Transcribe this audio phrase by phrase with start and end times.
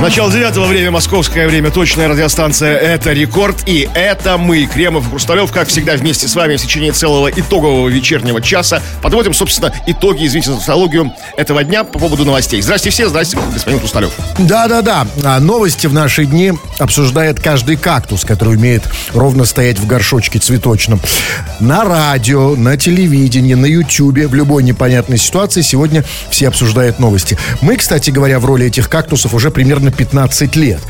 [0.00, 5.68] Начало девятого, время московское время, точная радиостанция «Это рекорд» и это мы, Кремов и как
[5.68, 10.56] всегда вместе с вами в течение целого итогового вечернего часа подводим, собственно, итоги, извините за
[10.56, 12.62] тавтологию, этого дня по поводу новостей.
[12.62, 14.10] Здрасте все, здрасте, господин Хрусталев.
[14.38, 20.38] Да-да-да, а новости в наши дни обсуждает каждый кактус, который умеет ровно стоять в горшочке
[20.38, 20.98] цветочном.
[21.60, 27.36] На радио, на телевидении, на ютюбе, в любой непонятной ситуации сегодня все обсуждают новости.
[27.60, 30.80] Мы, кстати говоря, в роли этих кактусов уже примерно 15 лет.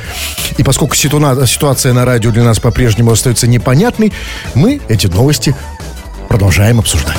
[0.58, 4.12] И поскольку ситуа- ситуация на радио для нас по-прежнему остается непонятной,
[4.54, 5.54] мы эти новости
[6.30, 7.18] продолжаем обсуждать.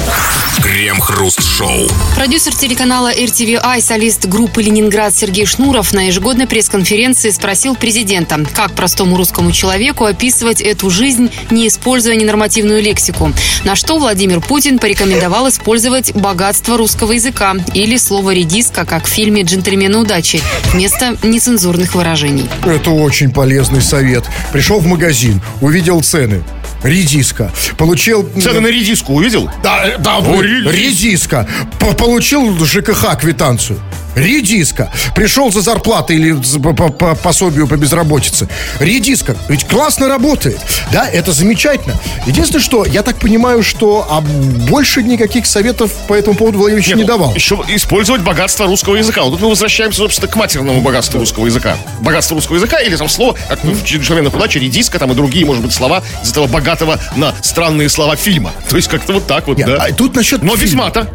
[0.64, 1.90] Крем-хруст-шоу.
[2.16, 9.18] Продюсер телеканала RTVI, солист группы «Ленинград» Сергей Шнуров на ежегодной пресс-конференции спросил президента, как простому
[9.18, 13.34] русскому человеку описывать эту жизнь, не используя ненормативную лексику.
[13.66, 19.42] На что Владимир Путин порекомендовал использовать богатство русского языка или слово «редиска», как в фильме
[19.42, 20.42] «Джентльмены удачи»,
[20.72, 22.50] вместо нецензурных выражений.
[22.66, 24.24] Это очень полезный совет.
[24.54, 26.42] Пришел в магазин, увидел цены.
[26.84, 27.52] Редиска.
[27.78, 28.28] Получил...
[28.42, 29.50] Цены на редиску увидел?
[29.64, 31.48] Да, э, да, О, редиска.
[31.98, 33.80] Получил ЖКХ квитанцию.
[34.16, 34.92] Редиска.
[35.16, 38.48] Пришел за зарплатой или по, по- по пособию по безработице.
[38.80, 39.36] Редиска.
[39.50, 40.60] Ведь классно работает.
[40.92, 41.96] Да, это замечательно.
[42.26, 46.96] Единственное, что я так понимаю, что а больше никаких советов по этому поводу Владимир Ильич
[46.96, 47.34] не давал.
[47.36, 49.24] Еще использовать богатство русского языка.
[49.24, 51.78] Вот тут мы возвращаемся, собственно, к матерному богатству русского языка.
[52.02, 55.64] Богатство русского языка или там слово, как в «Джентльменах удачи», редиска там и другие, может
[55.64, 58.52] быть, слова из этого богатого на странные слова фильма.
[58.70, 59.76] То есть как-то вот так вот, Нет, да.
[59.78, 60.66] а тут насчет Но фильма.
[60.66, 61.10] весьма-то.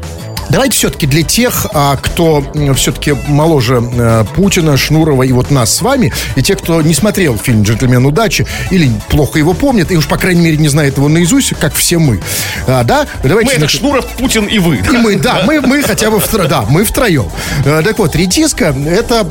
[0.48, 2.44] Давайте все-таки для тех, а, кто
[2.76, 7.36] все-таки моложе э, Путина, Шнурова и вот нас с вами, и те, кто не смотрел
[7.36, 11.08] фильм «Джентльмен удачи» или плохо его помнит, и уж, по крайней мере, не знает его
[11.08, 12.20] наизусть, как все мы.
[12.68, 13.06] А, да?
[13.24, 14.76] Давайте Мы это Шнуров, Путин и вы.
[14.76, 17.28] и мы, да, мы, мы хотя бы втро, да, мы втроем.
[17.64, 19.26] Э, Так вот, редиска– это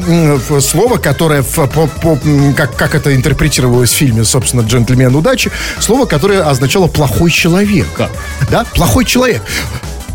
[0.61, 2.19] слово, которое, по- по-
[2.57, 5.49] как, как это интерпретировалось в фильме, собственно, «Джентльмен удачи»,
[5.79, 7.87] слово, которое означало «плохой человек».
[7.95, 8.11] Как?
[8.51, 9.41] Да, плохой человек.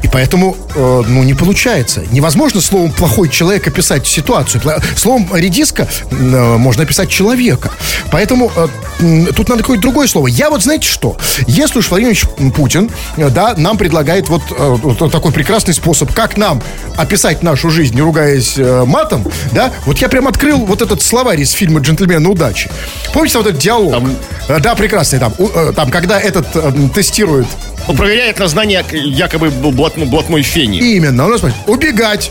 [0.03, 2.03] И поэтому, э, ну, не получается.
[2.11, 4.63] Невозможно словом «плохой человек» описать ситуацию.
[4.97, 6.17] Словом «редиска» э,
[6.57, 7.71] можно описать человека.
[8.11, 10.27] Поэтому э, тут надо какое-то другое слово.
[10.29, 11.17] Я вот, знаете что?
[11.47, 12.25] Если уж Владимир Ильич
[12.55, 16.63] Путин, э, да, нам предлагает вот, э, вот такой прекрасный способ, как нам
[16.97, 21.41] описать нашу жизнь, не ругаясь э, матом, да, вот я прям открыл вот этот словарь
[21.41, 22.71] из фильма «Джентльмены удачи».
[23.13, 23.93] Помните вот этот диалог?
[23.93, 24.17] Там-
[24.49, 25.33] Э, Да, прекрасный там.
[25.39, 26.47] Э, Там, когда этот
[26.95, 27.47] тестирует
[27.91, 30.79] Он проверяет на знание якобы блатно- блатной фени.
[30.79, 31.27] Именно.
[31.27, 32.31] У нас смотрите, убегать,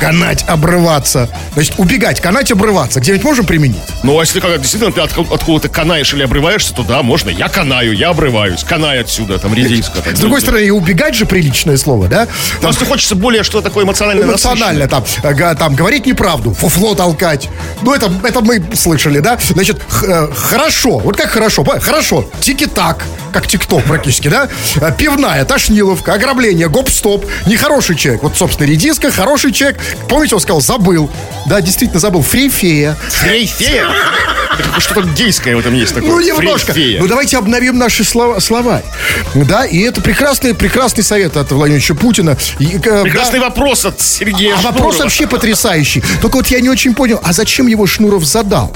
[0.00, 1.28] канать, обрываться.
[1.52, 3.00] Значит, убегать, канать, обрываться.
[3.00, 3.76] Где-нибудь можем применить?
[4.02, 7.28] Ну, а если когда действительно ты откуда-то канаешь или обрываешься, то да, можно.
[7.28, 8.64] Я канаю, я обрываюсь.
[8.64, 10.00] Канай отсюда, там, редиска.
[10.00, 10.16] там.
[10.16, 12.26] С другой стороны, и убегать же приличное слово, да?
[12.26, 17.48] Там Просто хочется более что такое эмоционально эмоционально там, э, там говорить неправду, фуфло толкать.
[17.82, 19.38] Ну, это, это мы слышали, да?
[19.50, 20.98] Значит, э, хорошо.
[20.98, 21.62] Вот как хорошо?
[21.64, 22.28] Хорошо.
[22.40, 24.48] Тики-так, как тик-ток практически, да?
[24.98, 27.26] Пивная, тошниловка, ограбление, гоп-стоп.
[27.46, 28.22] Нехороший человек.
[28.22, 29.78] Вот, собственно, редиска, хороший человек.
[30.08, 31.10] Помните, он сказал, забыл.
[31.46, 32.22] Да, действительно забыл.
[32.22, 32.96] Фрейфея.
[33.08, 33.86] Фрейфея?
[34.78, 36.10] Что-то гейское в этом есть такое.
[36.10, 36.72] Ну, немножко.
[36.72, 37.00] Фрейфея.
[37.00, 38.84] Ну, давайте обновим наши слова, словарь.
[39.34, 42.36] Да, и это прекрасный, прекрасный совет от Владимира Ильича Путина.
[42.58, 43.46] И, э, Прекрасный да.
[43.46, 45.02] вопрос от Сергея А вопрос Шнурова.
[45.04, 46.02] вообще потрясающий.
[46.22, 48.74] Только вот я не очень понял, а зачем его Шнуров задал?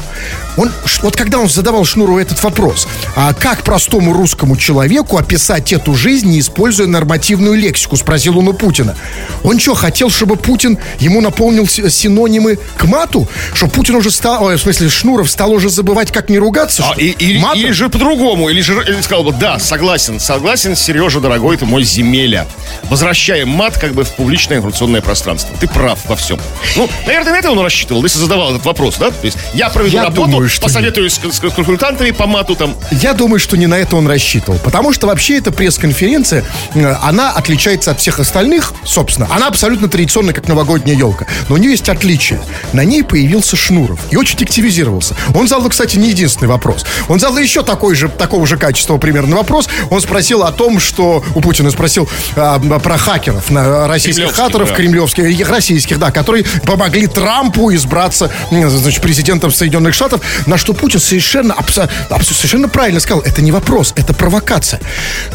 [0.58, 0.70] Он,
[1.02, 2.86] вот когда он задавал Шнурову этот вопрос,
[3.16, 8.52] а как простому русскому человеку описать эту жизнь, не используя нормативную лексику, спросил он у
[8.52, 8.96] Путина.
[9.44, 13.28] Он что, хотел, чтобы Путин ему наполнил синонимы к мату?
[13.54, 16.84] Что Путин уже стал, в смысле, Шнуров стал уже забывать, как не ругаться?
[16.84, 17.60] А, и- или, Матом?
[17.60, 21.84] или же по-другому, или же или сказал бы, да, согласен, согласен, Сережа, дорогой, ты мой
[21.84, 22.46] земеля.
[22.90, 25.54] Возвращаем мат как бы в публичное информационное пространство.
[25.60, 26.38] Ты прав во всем.
[26.76, 29.10] Ну, наверное, на это он рассчитывал, если задавал этот вопрос, да?
[29.10, 32.76] То есть я проведу Я работу, думаю, что посоветуюсь с, с консультантами по мату там.
[32.90, 34.58] Я думаю, что не на это он рассчитывал.
[34.58, 36.44] Потому что вообще эта пресс-конференция,
[36.74, 39.28] э, она отличается от всех остальных, собственно.
[39.30, 41.26] Она абсолютно традиционная, как новогодняя елка.
[41.48, 42.40] Но у нее есть отличие.
[42.72, 44.00] На ней появился Шнуров.
[44.10, 45.16] И очень активизировался.
[45.34, 46.84] Он задал, кстати, не единственный вопрос.
[47.08, 49.68] Он задал еще такой же, такого же качества примерно вопрос.
[49.90, 51.24] Он спросил о том, что...
[51.34, 54.74] У Путина спросил а, про хакеров, на, российских хакеров, да.
[54.74, 60.20] кремлевских, э, российских, да, которые помогли Трампу избраться, значит, президентом Соединенных Штатов.
[60.46, 64.80] На что Путин совершенно, абсо- абсо- совершенно правильно сказал, это не вопрос, это провокация.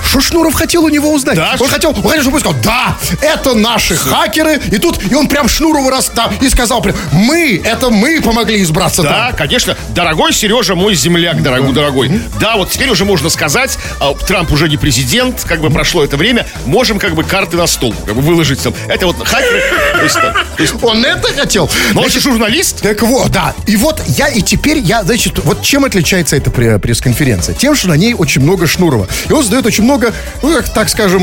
[0.03, 1.35] Что Шнуров хотел у него узнать?
[1.35, 4.59] Да, он хотел, он хотел, чтобы он сказал, да, это наши хакеры.
[4.71, 8.61] И тут, и он прям Шнурову раз, да, и сказал прям, мы, это мы помогли
[8.61, 9.35] избраться Да, там.
[9.35, 9.75] конечно.
[9.89, 12.21] Дорогой Сережа, мой земляк, дорогой, дорогой.
[12.39, 16.17] Да, вот теперь уже можно сказать, а, Трамп уже не президент, как бы прошло это
[16.17, 18.73] время, можем как бы карты на стол как бы выложить там.
[18.87, 19.61] Это вот хакеры.
[19.97, 21.69] То есть, да, то есть, Он это хотел.
[21.93, 22.81] но он же журналист.
[22.81, 23.53] Так вот, да.
[23.67, 27.55] И вот я, и теперь я, значит, вот чем отличается эта пре- пресс-конференция?
[27.55, 29.07] Тем, что на ней очень много Шнурова.
[29.27, 30.13] И он задает очень много,
[30.43, 31.21] ну, как, так скажем,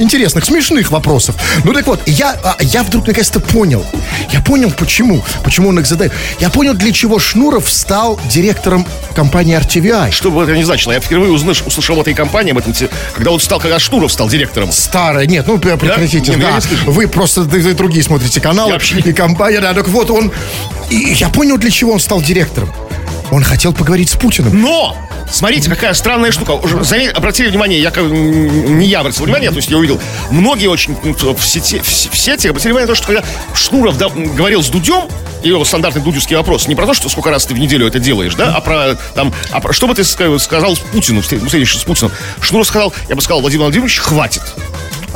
[0.00, 1.34] интересных, смешных вопросов.
[1.64, 3.84] Ну, так вот, я, а, я вдруг наконец-то понял.
[4.30, 5.24] Я понял, почему.
[5.42, 6.12] Почему он их задает.
[6.38, 10.12] Я понял, для чего Шнуров стал директором компании RTVI.
[10.12, 12.72] Что бы это ни значило, я впервые узнаш- услышал в этой компании, об этом,
[13.14, 14.70] когда он стал, когда Шнуров стал директором.
[14.70, 16.58] Старая, нет, ну пр- прекратите, Нет, я да.
[16.86, 16.90] не.
[16.90, 20.30] Вы просто другие смотрите каналы Я и компания, да, так вот он.
[20.90, 22.72] И я понял, для чего он стал директором.
[23.30, 24.60] Он хотел поговорить с Путиным.
[24.60, 24.96] Но!
[25.30, 26.60] Смотрите, какая странная штука.
[26.84, 30.00] Заметь, обратили внимание, я не я обратил внимание, то есть я увидел,
[30.30, 33.98] многие очень м, в сети, в, в сети обратили внимание на то, что когда Шнуров
[33.98, 35.02] да, говорил с Дудем,
[35.42, 38.34] его стандартный дудевский вопрос, не про то, что сколько раз ты в неделю это делаешь,
[38.36, 41.80] да, а про, там, а про, что бы ты ска- сказал Путину, встр- ну, встретившись
[41.80, 42.12] с Путиным.
[42.40, 44.42] Шнуров сказал, я бы сказал, Владимир Владимирович, хватит.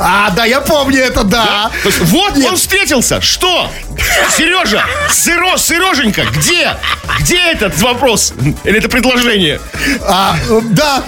[0.03, 1.69] А, да, я помню это, да.
[1.83, 3.21] То есть вот он встретился.
[3.21, 3.69] Что?
[4.35, 6.75] Сережа, сыро, Сереженька, где?
[7.19, 8.33] Где этот вопрос?
[8.63, 9.59] Или это предложение?
[10.01, 10.35] А,
[10.71, 11.03] да,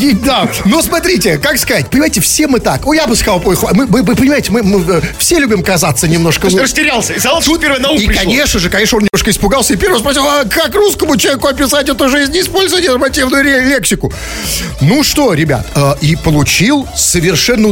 [0.00, 0.48] и- да.
[0.64, 2.86] Но смотрите, как сказать, понимаете, все мы так.
[2.86, 6.48] О, я бы сказал, ой, мы, вы понимаете, мы, мы, э, все любим казаться немножко
[6.48, 7.14] Ты растерялся.
[7.14, 8.22] И сказал, что первое на ум И, пришло.
[8.22, 12.08] конечно же, конечно, он немножко испугался и первый спросил, а как русскому человеку описать эту
[12.08, 14.12] жизнь, не используя нормативную лексику?
[14.80, 17.68] Ну что, ребят, э, и получил совершенно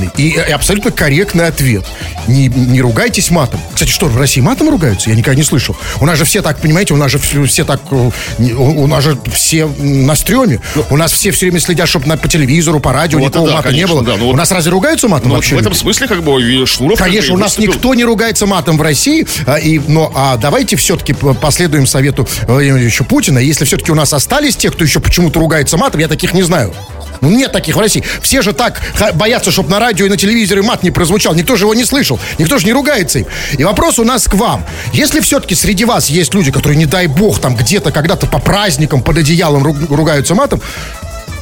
[0.00, 1.84] удовлетворительный и, э, абсолютно корректный ответ.
[2.26, 3.60] Не, не ругайтесь матом.
[3.72, 5.10] Кстати, что, в России матом ругаются?
[5.10, 5.76] Я никогда не слышал.
[6.00, 8.10] У нас же все так, понимаете, у нас же все все так, э,
[8.56, 10.60] у у нас же все на стреме.
[10.90, 13.54] У нас все все время следят, чтобы на, по телевизору, по радио Ну, никакого да,
[13.56, 14.04] мата конечно, не было.
[14.04, 15.56] да, ну у вот- нас разве ругаются матом Ну, вообще?
[15.56, 16.98] в этом смысле, как бы, и Шнуров...
[16.98, 17.74] Конечно, у нас выступил.
[17.74, 19.26] никто не ругается матом в России.
[19.46, 23.38] а, И, но а давайте все-таки последуем совету Владимира Владимировича Путина.
[23.38, 26.72] Если все-таки у нас остались те, кто еще почему-то ругается матом, я таких не знаю.
[27.20, 28.02] Ну, нет таких в России.
[28.22, 28.80] Все же так
[29.14, 31.34] боятся, чтобы радио и на телевизоре мат не прозвучал.
[31.34, 32.20] Никто же его не слышал.
[32.38, 33.26] Никто же не ругается им.
[33.58, 34.64] И вопрос у нас к вам.
[34.92, 39.02] Если все-таки среди вас есть люди, которые, не дай бог, там где-то когда-то по праздникам
[39.02, 40.60] под одеялом ру- ругаются матом,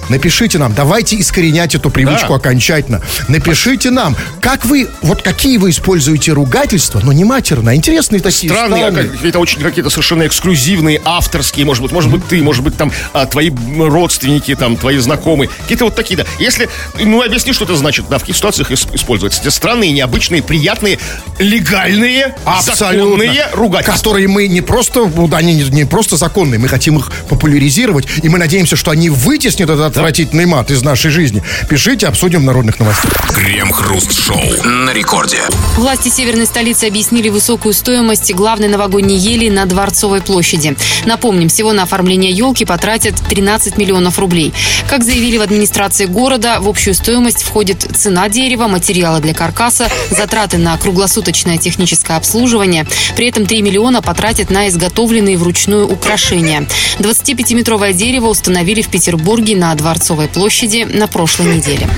[0.08, 2.34] Напишите нам, давайте искоренять эту привычку Да.
[2.36, 3.00] окончательно.
[3.28, 8.52] Напишите нам, как вы, вот какие вы используете ругательства, но не матерно, а интересные такие.
[8.52, 9.10] Странные, а странные.
[9.12, 13.26] какие-то очень какие-то совершенно эксклюзивные, авторские, может быть, может быть, ты, может быть, там а,
[13.26, 16.24] твои родственники, там, твои знакомые, какие-то вот такие, да.
[16.38, 16.68] Если,
[17.00, 19.40] ну, объясни, что это значит, да, в каких ситуациях ис- используется.
[19.42, 20.98] Эти странные, необычные, приятные,
[21.38, 22.34] легальные,
[22.64, 23.92] законные ругательства.
[23.96, 28.28] Которые мы не просто, ну, они не, не просто законные, мы хотим их популяризировать, и
[28.28, 31.42] мы надеемся, что они вытеснят этот отвратительный мат из нашей жизни.
[31.68, 33.12] Пишите, обсудим в народных новостях.
[33.34, 35.40] Крем-хруст-шоу на рекорде.
[35.76, 40.76] Власти северной столицы объяснили высокую стоимость главной новогодней ели на Дворцовой площади.
[41.04, 44.54] Напомним, всего на оформление елки потратят 13 миллионов рублей.
[44.88, 50.58] Как заявили в администрации города, в общую стоимость входит цена дерева, материалы для каркаса, затраты
[50.58, 52.86] на круглосуточное техническое обслуживание.
[53.16, 56.68] При этом 3 миллиона потратят на изготовленные вручную украшения.
[57.00, 59.87] 25-метровое дерево установили в Петербурге на Дворцовой
[60.28, 61.88] площади на прошлой неделе.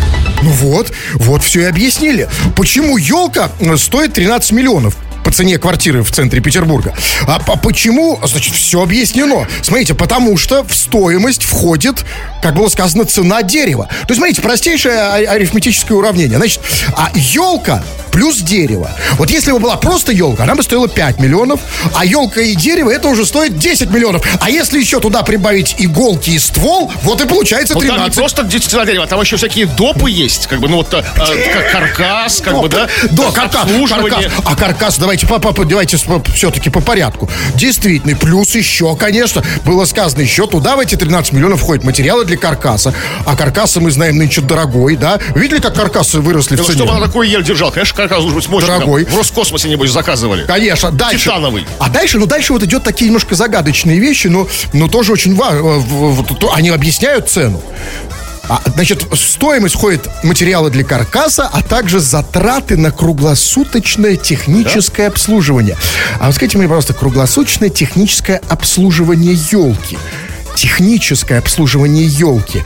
[0.43, 2.29] Ну вот, вот все и объяснили.
[2.57, 4.97] Почему елка э, стоит 13 миллионов?
[5.25, 6.95] По цене квартиры в центре Петербурга.
[7.27, 8.19] А по- почему?
[8.25, 9.47] Значит, все объяснено.
[9.63, 12.05] Смотрите, потому что в стоимость входит,
[12.43, 13.87] как было сказано, цена дерева.
[13.87, 16.39] То есть, смотрите, простейшее а- арифметическое уравнение.
[16.39, 16.61] Значит,
[16.97, 18.91] а елка плюс дерево.
[19.19, 21.61] Вот если бы была просто елка, она бы стоила 5 миллионов,
[21.95, 24.27] а елка и дерево это уже стоит 10 миллионов.
[24.41, 28.17] А если еще туда прибавить иголки и ствол, вот и получается Вот там не 13.
[28.19, 32.41] просто цена дерева, там еще всякие допы есть, как бы, ну вот, а, как каркас,
[32.41, 34.29] как бы, да, Да, каркас, обслуживание.
[34.29, 34.33] каркас.
[34.45, 37.29] А каркас, давайте, по, по- давайте все-таки по порядку.
[37.55, 42.37] Действительно, плюс еще, конечно, было сказано, еще туда в эти 13 миллионов входят материалы для
[42.37, 42.95] каркаса.
[43.27, 45.19] А каркаса, мы знаем, нынче дорогой, да?
[45.35, 46.79] Видели, как каркасы выросли Ну, в цене?
[46.79, 48.67] чтобы она такой ель держал, конечно, каркас должен быть мощный.
[48.69, 49.05] Дорогой.
[49.05, 50.45] В Роскосмосе, небось, заказывали.
[50.47, 51.25] Конечно, дальше.
[51.25, 51.67] Титановый.
[51.79, 55.83] А дальше, ну дальше вот идет такие немножко загадочные вещи, но, но тоже очень важно.
[56.55, 57.63] Они объясняют цену.
[58.51, 65.77] А, значит, стоимость входит материалы для каркаса, а также затраты на круглосуточное техническое обслуживание.
[66.19, 69.97] А вот скажите мне, пожалуйста, круглосуточное техническое обслуживание елки.
[70.61, 72.63] Техническое обслуживание елки.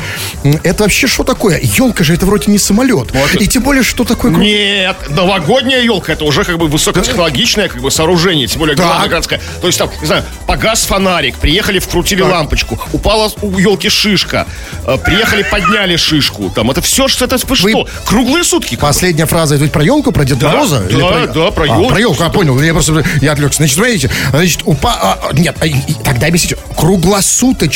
[0.64, 1.60] Это вообще что такое?
[1.62, 3.12] Елка же это вроде не самолет.
[3.12, 3.40] Вот.
[3.40, 4.32] И тем более, что такое...
[4.32, 8.84] Нет, новогодняя елка это уже как бы высокотехнологичное как бы сооружение, тем более Так.
[8.86, 9.40] главная городская.
[9.60, 14.48] То есть там, не знаю, погас фонарик, приехали, вкрутили лампочку, упала у елки шишка,
[14.86, 16.50] э, приехали, подняли шишку.
[16.50, 17.86] Там это все, что это вы что?
[18.06, 18.70] Круглые сутки.
[18.70, 18.86] как бы.
[18.88, 20.80] Последняя фраза, это ведь про елку, про Деда Да, Мороза?
[20.90, 21.88] да, да, про А, ёлку.
[21.90, 22.60] про елку, я понял.
[22.60, 23.58] Я просто, я отвлекся.
[23.58, 24.92] Значит, смотрите, значит, упа...
[25.00, 25.66] а, а, нет, а,
[26.02, 26.56] тогда объясните.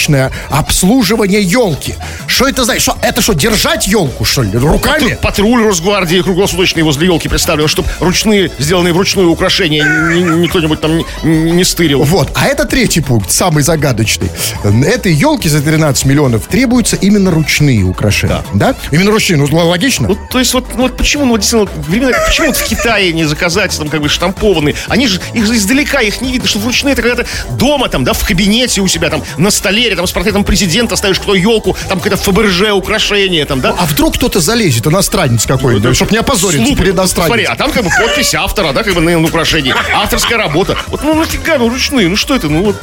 [0.08, 1.94] Круглосуточное обслуживание елки.
[2.26, 2.82] Что это значит?
[2.82, 5.10] Что, это что, держать елку, что ли, руками?
[5.10, 10.80] Тут Патруль Росгвардии круглосуточный возле елки представлен, чтобы ручные, сделанные вручную украшения ни- ни- кто-нибудь
[10.80, 11.04] там не,
[11.52, 12.02] не стырил.
[12.02, 14.30] Вот, а это третий пункт, самый загадочный.
[14.64, 18.42] Этой елки за 13 миллионов требуются именно ручные украшения.
[18.54, 18.74] Да?
[18.90, 20.08] Именно ручные, ну логично.
[20.08, 22.64] Ну, то есть вот, ну, вот почему, ну, вот действительно, вот времена, почему вот в
[22.64, 24.74] Китае не заказать там как бы штампованные?
[24.88, 28.12] Они же, их же издалека, их не видно, что вручную это когда-то дома там, да,
[28.12, 31.98] в кабинете у себя там, на столе, там с портретом президента ставишь кто елку, там
[31.98, 33.74] какое-то Фаберже украшение там, да?
[33.76, 37.46] А вдруг кто-то залезет, иностранец какой-нибудь, чтобы не опозориться Слуп, перед Смотри, иностранцем.
[37.52, 39.74] а там как бы подпись автора, да, как бы на, украшении.
[39.92, 40.76] Авторская работа.
[40.86, 42.76] Вот, ну, нафига, ну, ручные, ну, что это, ну, вот.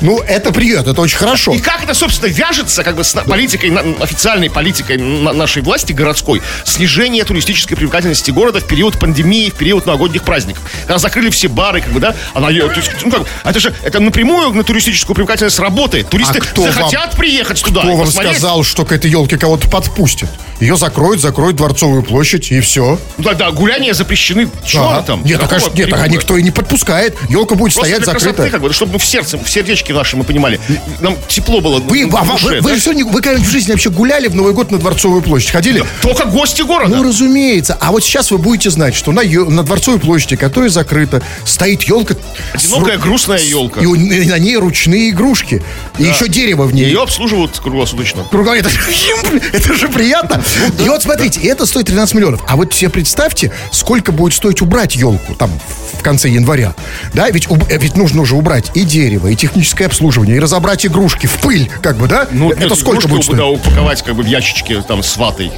[0.00, 1.52] Ну, это привет, это очень хорошо.
[1.52, 6.42] И как это, собственно, вяжется как бы с политикой, официальной политикой на- нашей власти городской,
[6.64, 10.62] снижение туристической привлекательности города в период пандемии, в период новогодних праздников.
[10.82, 14.52] Когда закрыли все бары, как бы, да, она, есть, ну, как, это же, это напрямую
[14.52, 16.08] на туристическую привлекательность работает.
[16.08, 17.80] Туристы Кто вам- захотят приехать туда.
[17.82, 20.28] Кто вам сказал, что к этой елке кого-то подпустят?
[20.60, 22.98] Ее закроют, закроют Дворцовую площадь, и все.
[23.18, 24.48] Ну, да, да, гуляния запрещены.
[24.66, 25.02] Чего Ага.
[25.02, 25.24] там?
[25.24, 27.16] Нет, так, Какого а, нет, так, а никто и не подпускает.
[27.28, 28.50] Елка будет Просто стоять для красоты, закрыта.
[28.52, 30.58] как бы, чтобы мы в сердце, в сердечке нашем мы понимали.
[31.00, 31.78] Нам тепло было.
[31.78, 32.78] Вы, в а, душе, вы, вы да?
[32.78, 35.50] всё не- вы когда-нибудь в жизни вообще гуляли в Новый год на Дворцовую площадь?
[35.50, 35.84] Ходили?
[36.02, 36.96] Только гости города.
[36.96, 37.76] Ну, разумеется.
[37.80, 42.14] А вот сейчас вы будете знать, что на, на Дворцовой площади, которая закрыта, стоит елка.
[42.52, 43.80] Одинокая, грустная елка.
[43.80, 45.62] И, у- на ней ручные игрушки.
[45.98, 46.86] И еще дерево в ней.
[46.86, 48.24] Ее обслуживают круглосуточно.
[48.32, 50.42] Же- это же приятно.
[50.82, 52.42] И вот смотрите, это стоит 13 миллионов.
[52.48, 55.50] А вот себе представьте, сколько будет стоить убрать елку там
[55.98, 56.74] в конце января.
[57.14, 60.86] Да, ведь, уб- э, ведь нужно уже убрать и дерево, и техническое обслуживание, и разобрать
[60.86, 62.26] игрушки в пыль, как бы, да?
[62.30, 63.38] Ну, это сколько будет стоить?
[63.38, 65.50] Да, упаковать как бы в ящички там с ватой.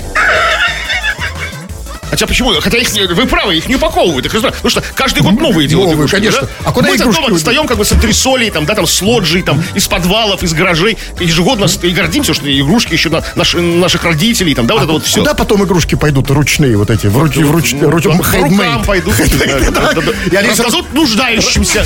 [2.10, 2.52] Хотя почему?
[2.60, 4.26] Хотя их, вы правы, их не упаковывают.
[4.26, 6.42] Их, потому что каждый год новые делают Новые, игрушки, конечно.
[6.42, 6.48] да?
[6.64, 9.00] А куда Мы игрушки дома вы- достаем как бы с антресолей, там, да, там, с
[9.02, 10.98] лоджий, там, из подвалов, из гаражей.
[11.20, 15.04] Ежегодно и гордимся, что игрушки еще на, наши- наших родителей, там, да, вот это вот
[15.06, 15.20] все.
[15.20, 18.22] Куда потом игрушки пойдут ручные вот эти, в руч, в руч, Ну, руч- там по
[18.22, 18.50] handmade?
[18.50, 19.14] рукам пойдут.
[20.32, 21.84] Раздадут нуждающимся.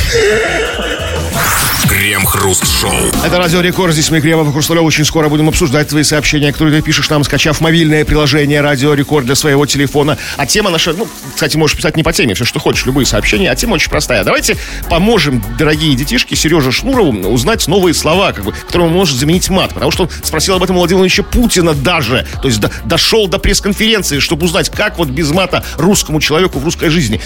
[1.88, 2.91] Крем-хруст-шоу.
[3.25, 3.93] Это Радио Рекорд.
[3.93, 4.83] Здесь мы, Кремов и Хрусталев.
[4.83, 9.26] Очень скоро будем обсуждать твои сообщения, которые ты пишешь нам, скачав мобильное приложение Радио Рекорд
[9.26, 10.17] для своего телефона.
[10.37, 13.50] А тема наша, ну, кстати, можешь писать не по теме, все, что хочешь, любые сообщения.
[13.50, 14.25] А тема очень простая.
[14.25, 14.57] Давайте
[14.88, 19.75] поможем, дорогие детишки, Сереже Шнурову узнать новые слова, как бы, которые он может заменить мат.
[19.75, 22.26] Потому что он спросил об этом у Владимировича Путина даже.
[22.41, 26.64] То есть до- дошел до пресс-конференции, чтобы узнать, как вот без мата русскому человеку в
[26.64, 27.21] русской жизни.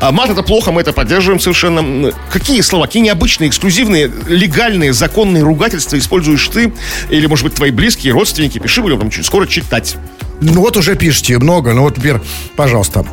[0.00, 2.12] А мат это плохо, мы это поддерживаем совершенно.
[2.30, 6.72] Какие слова, какие необычные, эксклюзивные, легальные, законные ругательства используешь ты
[7.10, 8.58] или, может быть, твои близкие, родственники?
[8.58, 9.96] Пиши, будем там скоро читать.
[10.40, 11.72] Ну вот уже пишите много.
[11.74, 12.16] Ну вот теперь,
[12.56, 13.06] пожалуйста.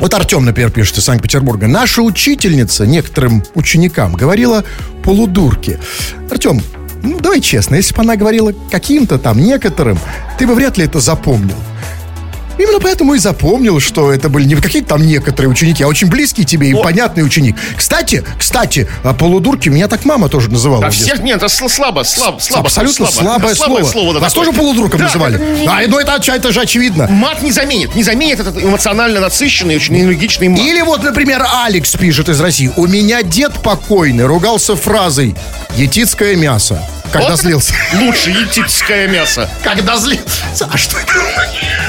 [0.00, 1.68] Вот Артем, например, пишет из Санкт-Петербурга.
[1.68, 4.64] Наша учительница некоторым ученикам говорила
[5.04, 5.78] полудурки.
[6.30, 6.62] Артем,
[7.02, 9.98] ну давай честно, если бы она говорила каким-то там некоторым,
[10.38, 11.56] ты бы вряд ли это запомнил.
[12.58, 16.44] Именно поэтому и запомнил, что это были не какие-то там некоторые ученики, а очень близкий
[16.44, 16.82] тебе и О.
[16.82, 17.56] понятный ученик.
[17.76, 20.86] Кстати, кстати, а полудурки меня так мама тоже называла.
[20.86, 22.66] А всех нет, это сл- слабо, слабо, слабо.
[22.66, 23.14] Абсолютно слабо.
[23.28, 23.84] слабое, слово.
[23.84, 24.14] слово.
[24.14, 24.46] да, Вас такое.
[24.46, 25.36] тоже полудурком Да, называли?
[25.62, 27.06] это А, ну это, это же очевидно.
[27.08, 30.60] Мат не заменит, не заменит этот эмоционально насыщенный, очень энергичный мат.
[30.60, 32.70] Или вот, например, Алекс пишет из России.
[32.76, 35.34] У меня дед покойный ругался фразой
[35.76, 37.74] «етицкое мясо», когда Вот злился.
[37.94, 39.48] Лучше етическое мясо.
[39.62, 40.68] Когда злился.
[40.70, 41.12] А что это?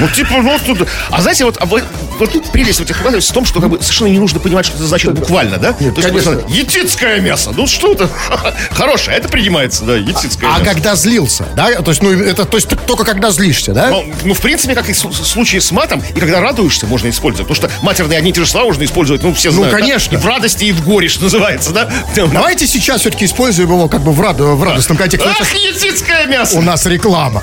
[0.00, 0.88] Ну, типа, ну, тут...
[1.10, 1.84] А знаете, вот, а вот,
[2.18, 4.86] вот прелесть в этих в том, что как бы, совершенно не нужно понимать, что это
[4.86, 5.74] значит буквально, да?
[5.78, 6.32] Нет, То есть, конечно.
[6.32, 7.52] просто етицкое мясо.
[7.56, 8.08] Ну, что это?
[8.72, 10.64] Хорошее, это принимается, да, етицкое А мясо.
[10.64, 11.70] когда злился, да?
[11.82, 13.88] То есть, ну, это то есть только когда злишься, да?
[13.90, 17.48] Ну, ну, в принципе, как и в случае с матом, и когда радуешься, можно использовать.
[17.48, 19.72] Потому что матерные одни и те же слова можно использовать, ну, все Ну, знают.
[19.72, 19.78] да?
[19.78, 20.14] конечно.
[20.16, 21.90] И в радости, и в горе, что называется, да?
[22.16, 25.11] Давайте сейчас все-таки используем его как бы в, рад- в радостном контексте.
[25.20, 26.58] Ах, етицкое мясо!
[26.58, 27.42] У нас реклама.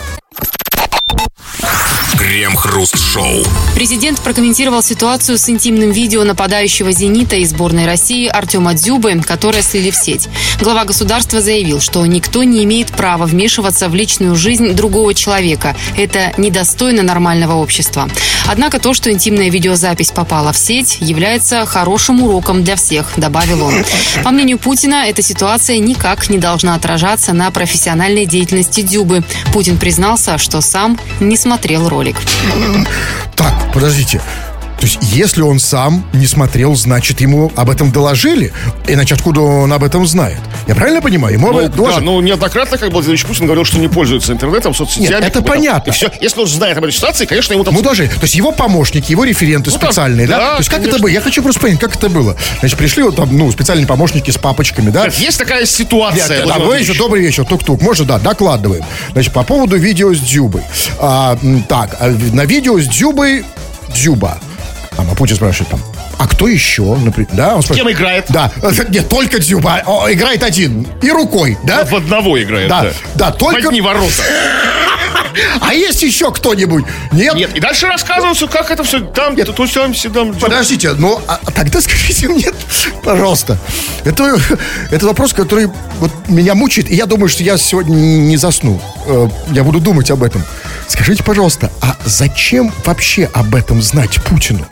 [2.30, 3.44] Крем-хруст-шоу.
[3.74, 9.90] Президент прокомментировал ситуацию с интимным видео нападающего «Зенита» из сборной России Артема Дзюбы, которое слили
[9.90, 10.30] в сеть.
[10.62, 15.76] Глава государства заявил, что никто не имеет права вмешиваться в личную жизнь другого человека.
[15.98, 18.08] Это недостойно нормального общества.
[18.46, 23.84] Однако то, что интимная видеозапись попала в сеть, является хорошим уроком для всех, добавил он.
[24.24, 29.24] По мнению Путина, эта ситуация никак не должна отражаться на профессиональной деятельности Дзюбы.
[29.52, 32.19] Путин признался, что сам не смотрел ролик.
[33.36, 34.22] Так, подождите.
[34.80, 38.54] То есть, если он сам не смотрел, значит, ему об этом доложили.
[38.88, 40.38] Иначе откуда он об этом знает?
[40.68, 41.34] Я правильно понимаю?
[41.34, 42.06] Ему об Ну, этом да, доложили.
[42.06, 45.08] ну неоднократно, как Владимир Путин говорил, что не пользуется интернетом, соцсетями.
[45.08, 45.92] Нет, это там, понятно.
[45.92, 46.10] все.
[46.22, 47.74] Если он знает об этой ситуации, конечно, ему там...
[47.74, 48.08] Ему доложили.
[48.08, 50.38] То есть его помощники, его референты Ну, там, специальные, да?
[50.38, 50.96] да, То есть как конечно.
[50.96, 51.10] это было?
[51.12, 52.38] Я хочу просто понять, как это было.
[52.62, 55.08] Значит, пришли вот там, ну, специальные помощники с папочками, да?
[55.18, 56.40] Есть такая ситуация.
[56.40, 57.82] Нет, да, вы еще добрый вечер, тук-тук.
[57.82, 58.86] Можно, да, докладываем.
[59.12, 60.62] Значит, по поводу видео с Дзюбой.
[61.00, 63.44] А, так, а на видео с Дзюбой
[63.94, 64.40] Дзюба.
[65.00, 65.80] А Путин спрашивает там,
[66.20, 66.84] а кто еще?
[66.96, 67.96] Например, да, он спрашивает.
[67.96, 68.26] Кем играет?
[68.30, 68.52] Да,
[68.90, 69.82] нет, только Дзюба.
[69.86, 70.86] О, играет один.
[71.02, 71.86] И рукой, да?
[71.86, 72.92] В одного играет, Да, да.
[73.16, 74.12] да, только- одни ворота.
[75.62, 76.84] А есть еще кто-нибудь?
[77.12, 77.36] Нет?
[77.36, 79.54] Нет, и дальше рассказывается, как это все там, Нет.
[79.56, 82.48] то, сям, сям, Подождите, ну а, а тогда скажите мне,
[83.04, 83.58] пожалуйста,
[84.06, 84.38] это,
[84.92, 88.82] это вопрос, который вот меня мучает, и я думаю, что я сегодня не засну.
[89.06, 90.44] Э, Я буду думать об этом.
[90.88, 94.66] Скажите, пожалуйста, а зачем вообще об этом знать Путину?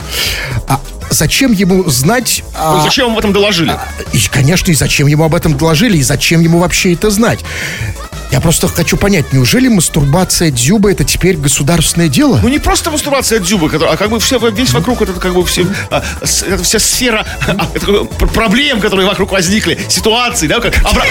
[0.66, 2.42] А зачем ему знать...
[2.54, 3.72] а, Ну, Зачем вам об этом доложили?
[4.12, 7.40] и, конечно, и зачем ему об этом доложили, и зачем ему вообще это знать?
[8.30, 12.38] Я просто хочу понять, неужели мастурбация Дзюба это теперь государственное дело?
[12.42, 15.66] Ну не просто мастурбация Дзюбы, а как бы все, весь вокруг это как бы все,
[15.90, 21.06] а, это вся сфера а, это проблем, которые вокруг возникли, ситуаций, да, как обра-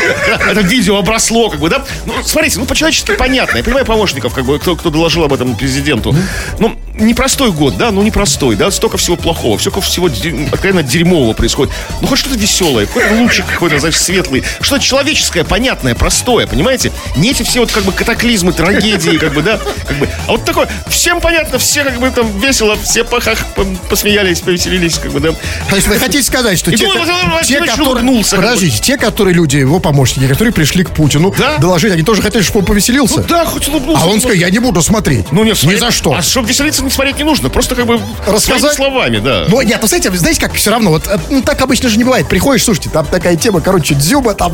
[0.51, 1.83] это видео обросло, как бы, да.
[2.05, 3.57] Ну, смотрите, ну по-человечески понятно.
[3.57, 6.15] Я понимаю помощников, как бы, кто, кто доложил об этом президенту.
[6.59, 10.07] Ну, непростой год, да, ну непростой, да, столько всего плохого, столько всего
[10.51, 11.73] откровенно дерьмового происходит.
[12.01, 16.91] Ну хоть что-то веселое, какой-то лучик какой-то, знаешь, светлый, что-то человеческое, понятное, простое, понимаете?
[17.15, 20.09] Не эти все вот как бы катаклизмы, трагедии, как бы, да, как бы.
[20.27, 24.97] А вот такое, всем понятно, все как бы там весело, все похах, пом- посмеялись, повеселились,
[24.97, 25.31] как бы, да.
[25.69, 28.23] То есть вы хотите сказать, что И те, Владимир те, которые...
[28.23, 31.57] Подождите, те, которые люди, его помощники, которые пришли к Путину Да.
[31.57, 33.21] доложить, они тоже хотели, чтобы он повеселился?
[33.23, 34.03] Да, хоть улыбнулся.
[34.03, 35.31] а он сказал, я не буду смотреть.
[35.31, 36.13] ну нет, Ни за что.
[36.13, 38.73] А чтобы веселиться, не смотреть не нужно, просто как бы Рассказать?
[38.73, 39.45] словами, да.
[39.47, 42.03] Ну, нет, ну, знаете, знаете, как все равно, вот э, ну, так обычно же не
[42.03, 42.27] бывает.
[42.27, 44.53] Приходишь, слушайте, там такая тема, короче, дзюба, там,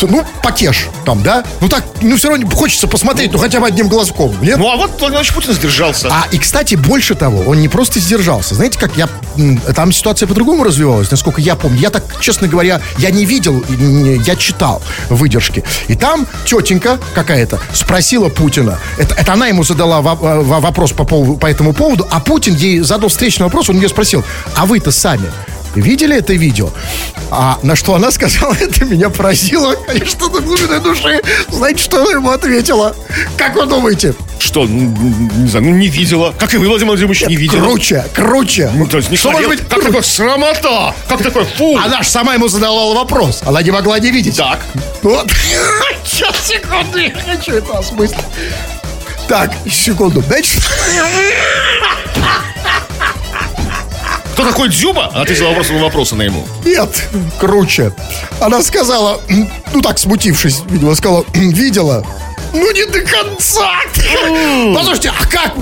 [0.00, 1.44] ну, покеш, там, да?
[1.60, 4.58] Ну, так, ну, все равно хочется посмотреть, ну, хотя бы одним глазком, нет?
[4.58, 6.08] Ну а вот Владимир Владимирович Путин сдержался.
[6.10, 8.54] А, и, кстати, больше того, он не просто сдержался.
[8.54, 9.08] Знаете, как я...
[9.74, 11.78] Там ситуация по-другому развивалась, насколько я помню.
[11.78, 15.64] Я так, честно говоря, я не видел, я читал выдержки.
[15.88, 18.78] И там тетенька какая-то спросила Путина.
[18.98, 22.80] Это, это она ему задала во- вопрос по, поводу, по этому поводу, а Путин ей
[22.80, 24.24] задал встречный вопрос, он ее спросил,
[24.56, 25.30] а вы-то сами
[25.74, 26.68] видели это видео?
[27.30, 31.20] А на что она сказала, это меня поразило, конечно, до глубины души.
[31.48, 32.94] Знаете, что она ему ответила?
[33.38, 34.14] Как вы думаете?
[34.38, 36.34] Что, м, не знаю, ну не видела.
[36.38, 37.60] Как и вы, Владимир Владимирович, не видела.
[37.62, 38.70] Круче, круче.
[38.74, 39.64] Ну, то есть не что может смотрел.
[39.64, 40.94] быть Как такое срамота?
[41.08, 41.78] Как такое фу?
[41.78, 43.40] Она же сама ему задавала вопрос.
[43.46, 44.36] Она не могла не видеть.
[44.36, 44.58] Так.
[45.02, 45.30] Вот.
[46.04, 48.18] Сейчас, секунду, я хочу это осмыслить.
[49.32, 50.20] Так, секунду.
[50.20, 50.62] Значит,
[54.34, 55.06] Кто такой Дзюба?
[55.06, 56.44] Ответила вопросом на вопросы на ему.
[56.66, 57.08] нет,
[57.40, 57.94] круче.
[58.42, 59.22] Она сказала,
[59.72, 62.04] ну так смутившись, видимо, сказала, видела.
[62.52, 63.70] Ну не до конца.
[64.74, 65.54] Послушайте, а как,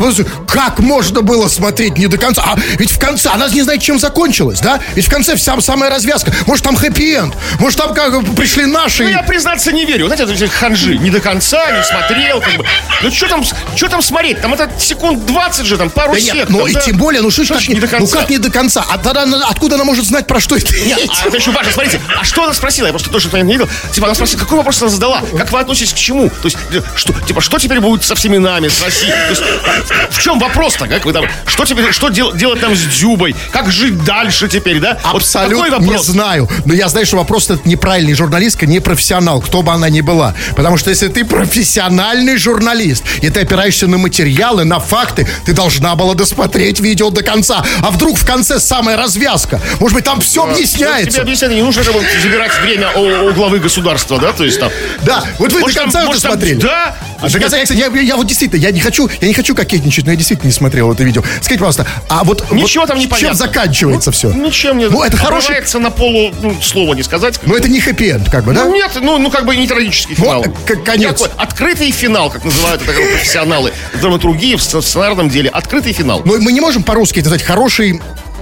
[0.49, 2.43] как можно было смотреть не до конца?
[2.45, 4.81] А ведь в конце, она не знает, чем закончилось, да?
[4.95, 6.33] Ведь в конце вся самая развязка.
[6.47, 7.35] Может, там хэппи-энд?
[7.59, 9.05] Может, там как пришли наши...
[9.05, 10.07] Ну, я, признаться, не верю.
[10.07, 10.99] Знаете, эти ханжи.
[10.99, 12.65] Не до конца, не смотрел, как бы.
[13.03, 13.45] Ну, что там,
[13.77, 14.41] что там смотреть?
[14.41, 16.35] Там это секунд 20 же, там пару Да сек.
[16.35, 16.81] нет, там, ну и да.
[16.81, 18.19] тем более, ну что ж не, не до ну конца?
[18.19, 18.85] как не до конца?
[18.89, 22.01] А тогда откуда она может знать, про что это Нет, а это еще важно, смотрите,
[22.19, 22.87] а что она спросила?
[22.87, 23.69] Я просто тоже это не видел.
[23.93, 25.23] Типа, она спросила, какой вопрос она задала?
[25.37, 26.29] Как вы относитесь к чему?
[26.29, 26.57] То есть,
[26.97, 29.13] что, типа, что теперь будет со всеми нами, с Россией?
[29.13, 30.87] То есть, а, в чем вопрос-то?
[30.87, 33.35] Как вы там, что теперь, что дел- делать нам с Дзюбой?
[33.53, 34.99] Как жить дальше теперь, да?
[35.13, 36.49] Вот Абсолютно какой не знаю.
[36.65, 38.15] Но я знаю, что вопрос этот неправильный.
[38.15, 40.35] Журналистка не профессионал, кто бы она ни была.
[40.57, 45.95] Потому что если ты профессиональный журналист, и ты опираешься на материалы, на факты, ты должна
[45.97, 47.65] была досмотреть видео до конца.
[47.83, 49.61] А вдруг в конце самая развязка?
[49.79, 51.21] Может быть, там все Вот Тебе объясняется?
[51.21, 54.33] объяснять не нужно забирать время у, у главы государства, да?
[54.33, 54.71] То есть там...
[55.03, 56.61] Да, вот вы Может, до конца там, это может, там, смотрели.
[56.71, 56.97] Да.
[57.21, 60.05] А, это, я, кстати, я, я вот действительно, я не хочу, я не хочу кокетничать,
[60.07, 61.23] но я действительно не смотрел это видео.
[61.41, 63.35] Скажите, пожалуйста, а вот Ничего вот там не чем понятно.
[63.37, 64.33] заканчивается все?
[64.33, 64.89] Ничем не...
[64.89, 67.41] Ну, это хороший- на полу, ну, слова не сказать.
[67.45, 68.65] Но это не хэппи-энд, как бы, да?
[68.65, 70.43] Ну, нет, ну, ну, как бы не трагический Ну, финал.
[70.45, 71.21] к- конец.
[71.21, 75.51] Такой открытый финал, как называют это профессионалы драматургии, в сц- в сценарном деле.
[75.51, 76.23] Открытый финал.
[76.25, 78.01] Но мы не можем по-русски это назвать хороший,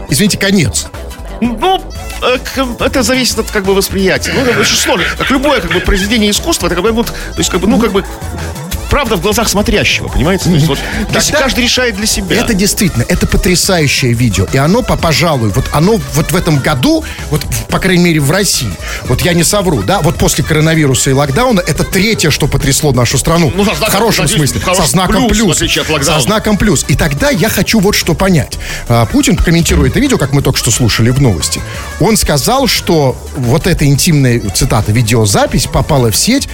[0.09, 0.87] извините, конец.
[1.41, 1.81] Ну,
[2.23, 4.33] э, к- это зависит от как бы восприятия.
[4.35, 5.05] Ну, это очень сложно.
[5.17, 7.93] Как любое как бы произведение искусства, это как бы, то есть как бы, ну, как
[7.93, 8.05] бы
[8.91, 10.45] правда в глазах смотрящего, понимаете?
[10.45, 10.79] То есть, вот,
[11.11, 12.37] для- Тогда- каждый решает для себя.
[12.37, 14.47] Это действительно, это потрясающее видео.
[14.53, 18.31] И оно, по- пожалуй, вот оно вот в этом году, вот, по крайней мере, в
[18.31, 18.73] России,
[19.07, 23.19] вот я не совру, да, вот после коронавируса и локдауна, это третье, что потрясло нашу
[23.19, 23.53] страну.
[23.55, 24.61] Ну, со в знаком, хорошем надеюсь, смысле.
[24.61, 26.07] в хорошем со знаком плюс, плюс.
[26.07, 26.85] Со знаком плюс.
[26.89, 28.59] И тогда я хочу вот что понять.
[28.89, 31.61] А, Путин, комментируя это видео, как мы только что слушали в новости,
[32.01, 36.49] он сказал, что вот эта интимная, цитата, видеозапись попала в сеть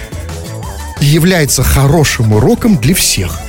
[0.99, 3.39] является хорошим уроком для всех.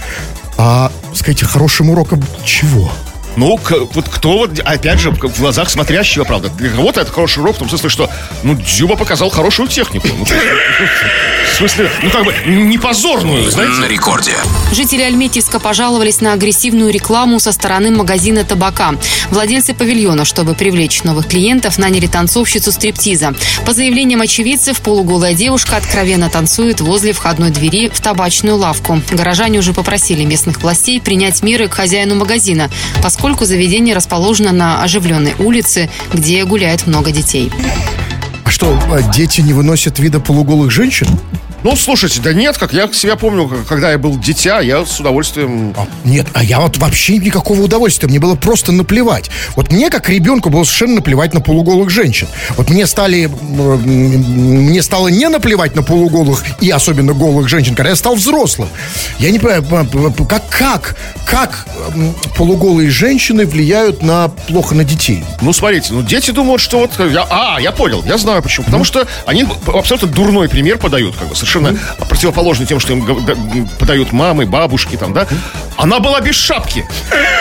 [0.59, 2.91] А, скажите, хорошим уроком чего?
[3.37, 6.49] Ну, к- вот кто вот, опять же, в глазах смотрящего, правда.
[6.49, 8.11] Для кого-то это хороший урок, в том смысле, что,
[8.43, 10.09] ну, Дзюба показал хорошую технику.
[10.19, 13.81] Ну, в смысле, ну, как бы, не позорную, знаете.
[13.81, 14.33] На рекорде.
[14.73, 18.95] Жители Альметьевска пожаловались на агрессивную рекламу со стороны магазина табака.
[19.31, 23.35] Владельцы павильона, чтобы привлечь новых клиентов, наняли танцовщицу стриптиза.
[23.67, 29.03] По заявлениям очевидцев, полуголая девушка откровенно танцует возле входной двери в табачную лавку.
[29.11, 32.71] Горожане уже попросили местных властей принять меры к хозяину магазина,
[33.03, 37.51] поскольку заведение расположено на оживленной улице, где гуляет много детей.
[38.45, 41.09] А что, а, дети не выносят вида полуголых женщин?
[41.67, 45.75] Ну, слушайте, да нет, как я себя помню, когда я был дитя, я с удовольствием...
[46.05, 48.09] Нет, а я вот вообще никакого удовольствия.
[48.09, 49.33] Мне было просто наплевать.
[49.57, 52.29] Вот мне, как ребенку, было совершенно наплевать на полуголых женщин.
[52.57, 53.27] Вот мне стали...
[53.27, 58.69] Мне стало не наплевать на полуголых и особенно голых женщин, когда я стал взрослым.
[59.19, 59.65] Я не понимаю,
[60.29, 61.67] как, как, как
[62.37, 65.25] полуголые женщины влияют на плохо на детей?
[65.41, 66.93] Ну, смотрите, ну, дети думают, что вот...
[67.11, 68.67] Я, а, я понял, я знаю почему.
[68.67, 71.56] Потому что они абсолютно дурной пример подают, как бы, совершенно
[72.09, 75.27] противоположный тем, что им подают мамы, бабушки, там, да.
[75.77, 76.85] Она была без шапки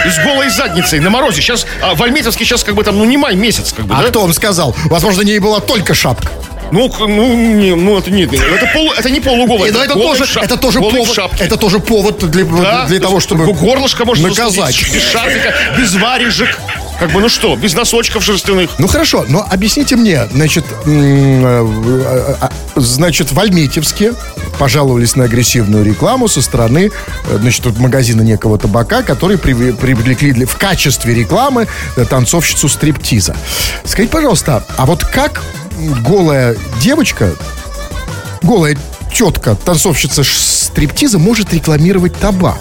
[0.05, 1.41] и с голой задницей на морозе.
[1.41, 4.01] Сейчас, а, в Альметьевске сейчас, как бы, там, ну, не май месяц, как бы, А
[4.01, 4.09] да?
[4.09, 4.75] кто вам сказал?
[4.85, 6.29] Возможно, не была только шапка.
[6.71, 9.71] Ну, ну, не, ну, это нет, это, полу, это не полуголый.
[9.71, 11.43] Ну, это, голый тоже, шап- это, тоже повод, шапке.
[11.43, 14.75] это тоже повод для, Да, для того, чтобы Горлышко можно наказать.
[14.91, 16.57] без шарфика, без варежек.
[16.99, 18.71] Как бы, ну что, без носочков шерстяных.
[18.77, 24.13] Ну хорошо, но объясните мне, значит, э, э, э, значит, в Альметьевске
[24.57, 26.91] пожаловались на агрессивную рекламу со стороны,
[27.27, 33.35] э, значит, магазина некого табака, который привлекли в качестве рекламы э, танцовщицу стриптиза.
[33.83, 35.43] Скажите, пожалуйста, а вот как
[36.07, 37.35] голая девочка,
[38.41, 38.77] голая
[39.13, 40.23] тетка, танцовщица
[40.75, 42.59] стриптиза может рекламировать табак.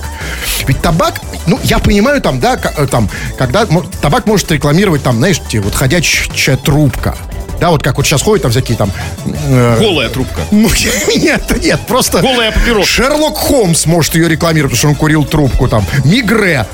[0.68, 3.66] Ведь табак, ну, я понимаю, там, да, э, там, когда
[4.00, 7.16] табак может рекламировать, там, знаешь, вот ходячая трубка.
[7.60, 8.92] Да, вот как вот сейчас ходят там всякие там...
[9.26, 10.42] э, Голая трубка.
[10.52, 10.70] ну,
[11.16, 12.20] нет, нет, просто...
[12.20, 12.86] Голая папироска.
[12.86, 15.84] Шерлок Холмс может ее рекламировать, потому что он курил трубку там.
[16.04, 16.66] Мигре.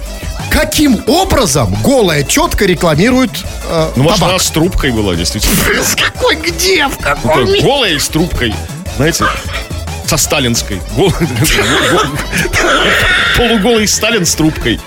[0.51, 3.31] Каким образом голая тетка рекламирует
[3.71, 4.35] э, Ну, может, табак?
[4.35, 5.55] она с трубкой была, действительно.
[5.83, 6.87] С какой где?
[6.87, 8.55] В Ну, каком есть Голая и с трубкой.
[8.97, 9.25] Знаете,
[10.11, 10.81] со сталинской.
[10.97, 11.15] Гол-
[13.37, 14.81] Полуголый Сталин с трубкой.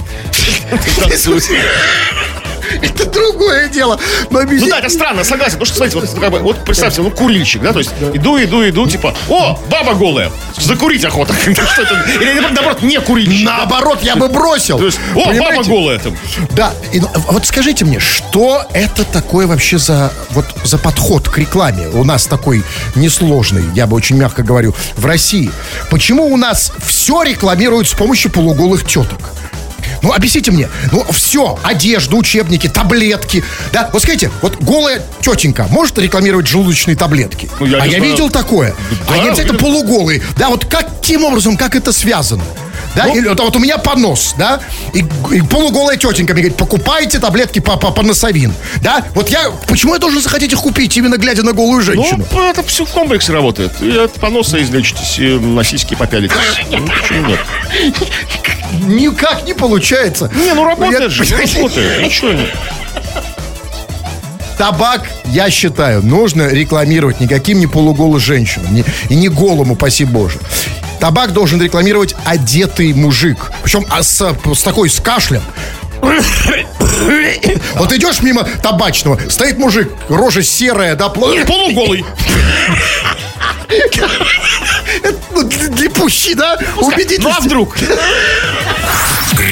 [2.82, 4.00] Это другое дело.
[4.30, 5.54] Но Ну объясни- да, это странно, согласен.
[5.60, 8.68] Потому что, смотрите, вот, как бы, вот представьте, ну курильщик, да, то есть иду, иду,
[8.68, 11.34] иду, типа, о, баба голая, закурить охота.
[11.34, 12.04] Что это?
[12.22, 13.46] Или наоборот, не курильщик.
[13.46, 14.78] Наоборот, я бы бросил.
[14.78, 15.58] То есть, о, Понимаете?
[15.58, 16.18] баба голая там.
[16.52, 21.38] Да, и, ну, вот скажите мне, что это такое вообще за, вот, за подход к
[21.38, 21.88] рекламе?
[21.90, 22.64] У нас такой
[22.96, 25.52] несложный, я бы очень мягко говорю, в России.
[25.90, 29.20] Почему у нас все рекламируют с помощью полуголых теток?
[30.04, 30.70] Ну, объясните мне.
[30.92, 31.58] Ну, все.
[31.64, 33.44] Одежда, учебники, таблетки.
[33.72, 37.50] Да, вот скажите, вот голая тетенька может рекламировать желудочные таблетки?
[37.60, 38.04] Ну, я а я знаю.
[38.12, 38.76] видел такое.
[39.08, 39.66] Да, Они обязательно видел.
[39.66, 40.22] полуголые.
[40.36, 42.44] Да, вот каким образом, как это связано?
[42.96, 43.16] Да, Ну.
[43.16, 44.60] или вот, вот у меня понос, да,
[44.94, 45.00] и,
[45.36, 49.94] и полуголая тетенька мне говорит, покупайте таблетки по, по, по носовин, да, вот я, почему
[49.96, 52.24] я должен захотеть их купить, именно глядя на голую женщину?
[52.32, 53.72] Ну, это все в комплексе работает.
[53.82, 56.36] И от поноса излечитесь, и на сиськи попялитесь.
[56.70, 57.40] Ну, почему нет?
[58.88, 60.32] Никак не получается.
[60.36, 62.02] Не, ну работает Я- же, ну, работает.
[62.04, 62.50] Ничего нет.
[64.58, 68.74] Табак, я считаю, нужно рекламировать никаким не полуголым женщинам.
[68.74, 70.38] не- и не голому, паси боже.
[71.04, 73.52] Табак должен рекламировать одетый мужик.
[73.62, 75.42] Причем а с, с такой, с кашлем.
[77.76, 82.06] Вот идешь мимо табачного, стоит мужик, рожа серая, да, Полуголый.
[85.34, 86.58] Ну, пущи, да?
[86.78, 87.22] Убедительности.
[87.22, 87.76] Ну а вдруг?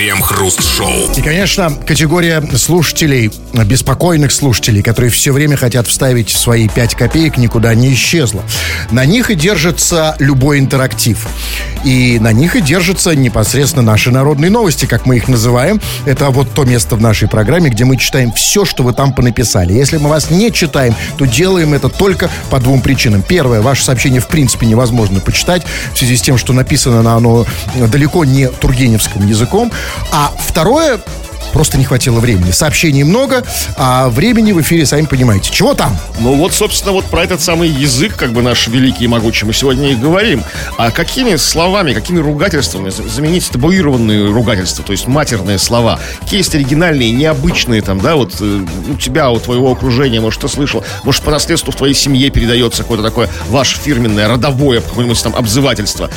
[0.02, 1.14] Крем-хруст-шоу.
[1.16, 7.76] И, конечно, категория слушателей, беспокойных слушателей, которые все время хотят вставить свои 5 копеек, никуда
[7.76, 8.44] не исчезла.
[8.90, 11.28] На них и держится любой интерактив.
[11.84, 15.80] И на них и держатся непосредственно наши народные новости, как мы их называем.
[16.06, 19.74] Это вот то место в нашей программе, где мы читаем все, что вы там понаписали.
[19.74, 23.22] Если мы вас не читаем, то делаем это только по двум причинам.
[23.22, 28.26] Первое, ваше сообщение в принципе невозможно почитать в связи с тем, что написано оно далеко
[28.26, 29.72] не тургеневским языком.
[30.12, 31.00] А второе,
[31.52, 32.52] просто не хватило времени.
[32.52, 33.44] Сообщений много,
[33.78, 35.52] а времени в эфире, сами понимаете.
[35.52, 35.98] Чего там?
[36.20, 39.54] Ну вот, собственно, вот про этот самый язык, как бы наш великий и могучий, мы
[39.54, 40.44] сегодня и говорим.
[40.78, 46.00] А какими словами, какими ругательствами заменить табуированные ругательства, то есть матерные слова?
[46.22, 50.48] Какие есть оригинальные, необычные там, да, вот э, у тебя, у твоего окружения, может, ты
[50.48, 55.36] слышал, может, по наследству в твоей семье передается какое-то такое ваше фирменное, родовое, какое-нибудь там
[55.36, 56.10] обзывательство.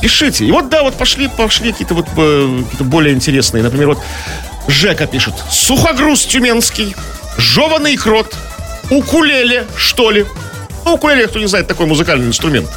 [0.00, 0.44] Пишите.
[0.44, 3.62] И вот, да, вот пошли, пошли какие-то вот э, какие-то более интересные.
[3.62, 3.98] Например, вот
[4.68, 5.34] Жека пишет.
[5.50, 6.94] Сухогруз тюменский,
[7.38, 8.34] жеванный крот,
[8.90, 10.24] укулеле, что ли.
[10.84, 12.68] Ну, укулеле, кто не знает, такой музыкальный инструмент.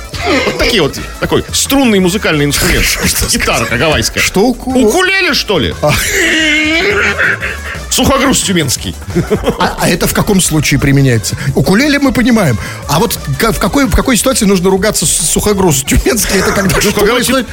[0.45, 2.85] Вот такие вот, такой струнный музыкальный инструмент.
[3.31, 4.21] Гитарка гавайская.
[4.23, 5.73] Что уку- Укулеле, что ли?
[7.89, 8.93] Сухогруз тюменский.
[9.57, 11.37] А, а это в каком случае применяется?
[11.55, 12.57] Укулеле мы понимаем.
[12.89, 16.39] А вот в какой, в какой ситуации нужно ругаться с сухогруз тюменский?
[16.39, 17.47] Это когда Ну, что происходит?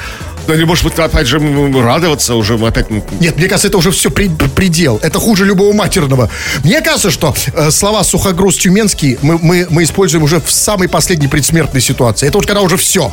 [0.47, 2.87] Да, или, может быть, опять же, радоваться уже опять.
[3.21, 4.99] Нет, мне кажется, это уже все предел.
[5.03, 6.29] Это хуже любого матерного.
[6.65, 11.29] Мне кажется, что э, слова «сухогруз тюменский» мы, мы, мы используем уже в самой последней
[11.29, 12.27] предсмертной ситуации.
[12.29, 13.13] Это вот когда уже все.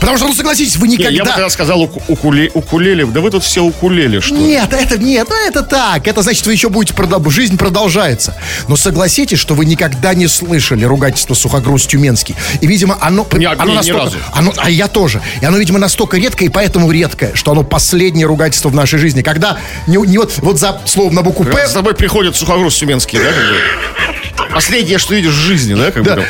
[0.00, 1.10] Потому что, ну, согласитесь, вы Не, никогда...
[1.16, 3.04] я бы тогда сказал уку- укуле- укулеле.
[3.06, 4.40] Да вы тут все укулеле, что ли?
[4.42, 6.06] Нет, это нет, ну, это так.
[6.08, 7.30] Это значит, вы еще будете продолжать.
[7.32, 8.34] Жизнь продолжается.
[8.68, 12.34] Но согласитесь, что вы никогда не слышали ругательство сухогруз тюменский.
[12.60, 14.04] И, видимо, оно, Не, оно не, ни настолько.
[14.04, 14.16] разу.
[14.32, 15.20] Оно, а я тоже.
[15.40, 19.22] И оно, видимо, настолько редкое, и поэтому редкое, что оно последнее ругательство в нашей жизни.
[19.22, 21.66] Когда не, не вот, вот за словом на букву П.
[21.66, 23.24] с тобой приходит сухогруз тюменский, да?
[23.30, 24.50] бы?
[24.54, 25.90] Последнее, что видишь в жизни, да?
[25.92, 26.16] Как бы, Да.
[26.16, 26.24] там,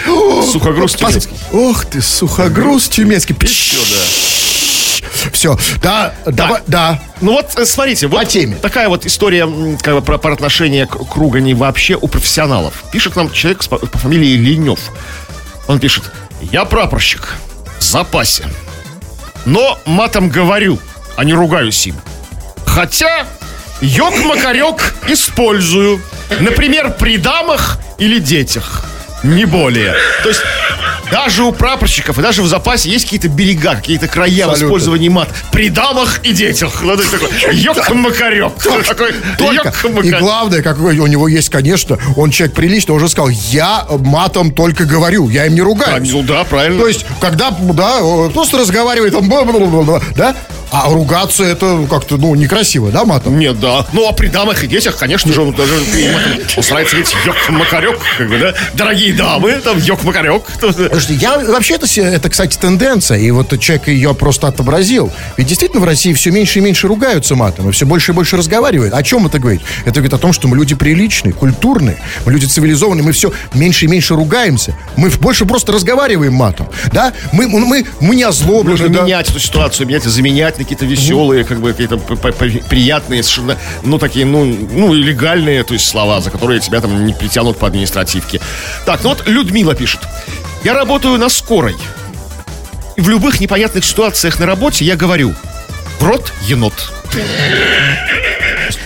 [0.51, 1.37] сухогруз Пос- тюменский.
[1.53, 3.35] Ох ты, сухогруз тюменский.
[3.47, 5.31] Все, да.
[5.33, 7.01] Все, да, давай, да.
[7.21, 8.57] Ну вот, э, смотрите, вот По теме.
[8.57, 9.47] такая вот история
[9.83, 12.85] как бы, про, про отношение к ругани вообще у профессионалов.
[12.93, 14.81] Пишет нам человек по, по фамилии Ленев.
[15.67, 16.05] Он пишет,
[16.41, 17.35] я прапорщик,
[17.79, 18.45] в запасе.
[19.47, 20.79] Но матом говорю,
[21.17, 21.97] а не ругаюсь им.
[22.67, 23.27] Хотя
[23.81, 26.01] ёк-макарек использую.
[26.41, 28.85] Например, при дамах или детях.
[29.23, 29.95] Не более.
[30.23, 30.43] То есть
[31.11, 34.67] даже у прапорщиков и даже в запасе есть какие-то берега, какие-то края в Абсолютно.
[34.67, 35.29] использовании мат.
[35.53, 36.83] При дамах и детях.
[38.65, 39.73] Ну, такой Только.
[40.03, 44.85] И главное, как у него есть, конечно, он человек приличный, уже сказал, я матом только
[44.85, 46.11] говорю, я им не ругаюсь.
[46.13, 46.81] Ну да, правильно.
[46.81, 47.99] То есть, когда, да,
[48.33, 49.29] просто разговаривает, там,
[50.17, 50.35] да,
[50.71, 53.39] а ругаться это как-то, ну, некрасиво, да, матом?
[53.39, 53.87] Нет, да.
[53.93, 55.75] Ну, а при дамах и детях, конечно же, он даже
[56.57, 58.55] он старается говорить ёк-макарек, как бы, да.
[58.75, 60.43] Дорогие дамы, там, ёк-макарек.
[60.61, 65.13] Слушайте, я вообще это, это, кстати, тенденция, и вот человек ее просто отобразил.
[65.37, 68.37] Ведь действительно в России все меньше и меньше ругаются матом, и все больше и больше
[68.37, 68.95] разговаривают.
[68.95, 69.63] О чем это говорит?
[69.83, 73.87] Это говорит о том, что мы люди приличные, культурные, мы люди цивилизованные, мы все меньше
[73.87, 74.77] и меньше ругаемся.
[74.97, 77.13] Мы больше просто разговариваем матом, да?
[77.33, 79.03] Мы, мы, мы не озлоблены, Нужно да?
[79.03, 81.99] менять эту ситуацию, менять и заменять какие-то веселые, как бы какие-то
[82.69, 87.13] приятные, совершенно, ну, такие, ну, ну, легальные, то есть слова, за которые тебя там не
[87.13, 88.41] притянут по административке.
[88.87, 90.01] Так, ну вот Людмила пишет.
[90.65, 91.77] Я работаю на скорой.
[92.97, 95.35] И в любых непонятных ситуациях на работе я говорю,
[95.99, 96.93] в рот енот.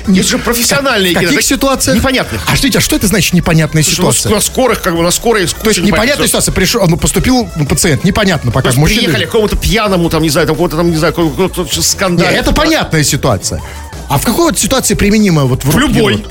[0.09, 1.97] Есть же профессиональные В каких ситуациях?
[1.97, 2.43] Непонятных.
[2.47, 4.33] А что, а что это значит непонятная ну, ситуация?
[4.33, 6.53] На скорых, как бы на скорой То есть непонятная ситуация.
[6.53, 8.71] Пришел, ну, поступил пациент, непонятно пока.
[8.71, 12.27] То приехали к какому-то пьяному, там, не знаю, там, какому-то там, не знаю, какому-то скандал.
[12.29, 13.61] это понятная ситуация.
[14.09, 16.25] А в какой вот ситуации применимо вот в, любой.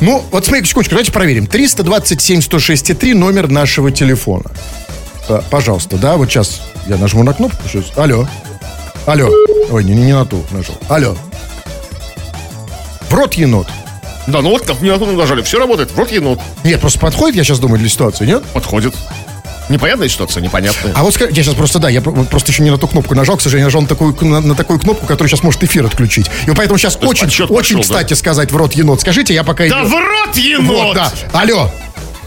[0.00, 1.46] Ну, вот смотри, секундочку, давайте проверим.
[1.46, 4.50] 327 106 3 номер нашего телефона.
[5.28, 7.58] А, Пожалуйста, да, вот сейчас я нажму на кнопку.
[7.96, 8.26] Алло.
[9.06, 9.28] Алло.
[9.70, 10.76] Ой, не, не на ту нажал.
[10.88, 11.16] Алло.
[13.08, 13.68] В рот енот.
[14.26, 16.40] Да, ну вот как мне нажали, все работает, в рот енот.
[16.64, 18.42] Нет, просто подходит, я сейчас думаю, для ситуации, нет?
[18.52, 18.94] Подходит.
[19.70, 20.92] Непонятная ситуация, непонятная.
[20.94, 23.36] А вот скажи, я сейчас просто, да, я просто еще не на ту кнопку нажал,
[23.36, 26.30] к сожалению, нажал на такую, на, на такую кнопку, которая сейчас может эфир отключить.
[26.46, 27.82] И поэтому сейчас есть очень, очень пошел, да?
[27.82, 29.00] кстати сказать в рот енот.
[29.02, 29.88] Скажите, я пока Да иду.
[29.88, 30.68] в рот енот!
[30.68, 31.12] Вот, да.
[31.32, 31.70] Алло.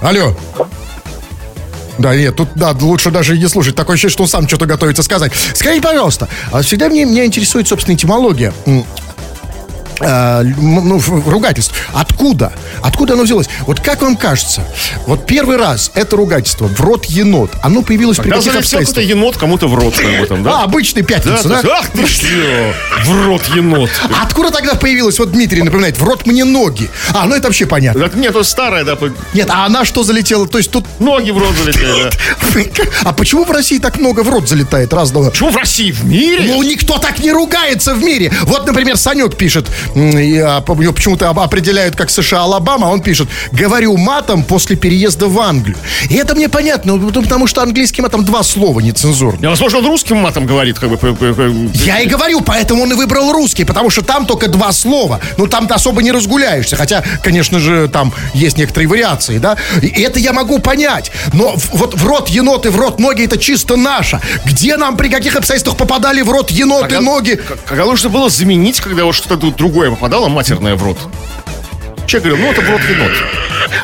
[0.01, 0.35] Алло.
[1.97, 3.75] Да, нет, тут, да, лучше даже и не слушать.
[3.75, 5.31] Такое ощущение, что он сам что-то готовится сказать.
[5.53, 8.53] Скажите, пожалуйста, а всегда мне, меня интересует, собственно, этимология.
[10.03, 11.73] Э, ну, ругательств.
[11.93, 12.53] Откуда?
[12.81, 13.47] Откуда оно взялось?
[13.67, 14.63] Вот как вам кажется,
[15.07, 18.79] вот первый раз это ругательство в рот енот, оно появилось при Когда каких залетел какой-то
[18.81, 19.05] обстоятельствах?
[19.05, 20.63] енот кому-то в рот, как бы там, А, да?
[20.63, 21.55] обычный Да, пятница, то да?
[21.55, 22.25] есть, ах ты что,
[23.05, 23.89] в рот енот.
[24.11, 26.89] А откуда тогда появилось, вот Дмитрий напоминает, в рот мне ноги?
[27.13, 28.01] А, ну это вообще понятно.
[28.01, 28.97] Так нет, это старая, да,
[29.33, 30.47] Нет, а она что залетела?
[30.47, 30.85] То есть тут...
[30.99, 32.81] ноги в рот залетели, да.
[33.03, 35.29] А почему в России так много в рот залетает разного?
[35.29, 36.45] Почему в России, в мире?
[36.47, 38.31] Ну, никто так не ругается в мире.
[38.43, 44.43] Вот, например, Санек пишет, я его почему-то определяют как США Алабама, он пишет, говорю матом
[44.43, 45.77] после переезда в Англию.
[46.10, 49.41] И это мне понятно, ну, потому что английский матом два слова нецензурные.
[49.43, 50.97] Я, возможно, он русским матом говорит, как бы.
[51.73, 55.19] Я и говорю, поэтому он и выбрал русский, потому что там только два слова.
[55.38, 56.75] Ну, там ты особо не разгуляешься.
[56.75, 59.58] Хотя, конечно же, там есть некоторые вариации, да.
[59.82, 61.12] И это я могу понять.
[61.34, 64.19] Но вот в рот енот и в рот ноги это чисто наше.
[64.45, 67.36] Где нам при каких обстоятельствах попадали в рот енот и Когда- ноги?
[67.36, 70.97] к- Когда нужно было заменить, когда вот что-то тут другое попадало, матерное в рот.
[72.05, 73.11] Человек говорил, ну это в рот енот.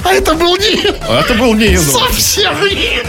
[0.03, 0.93] А это был не...
[1.07, 2.03] А это был не енот.
[2.03, 3.01] Совсем не...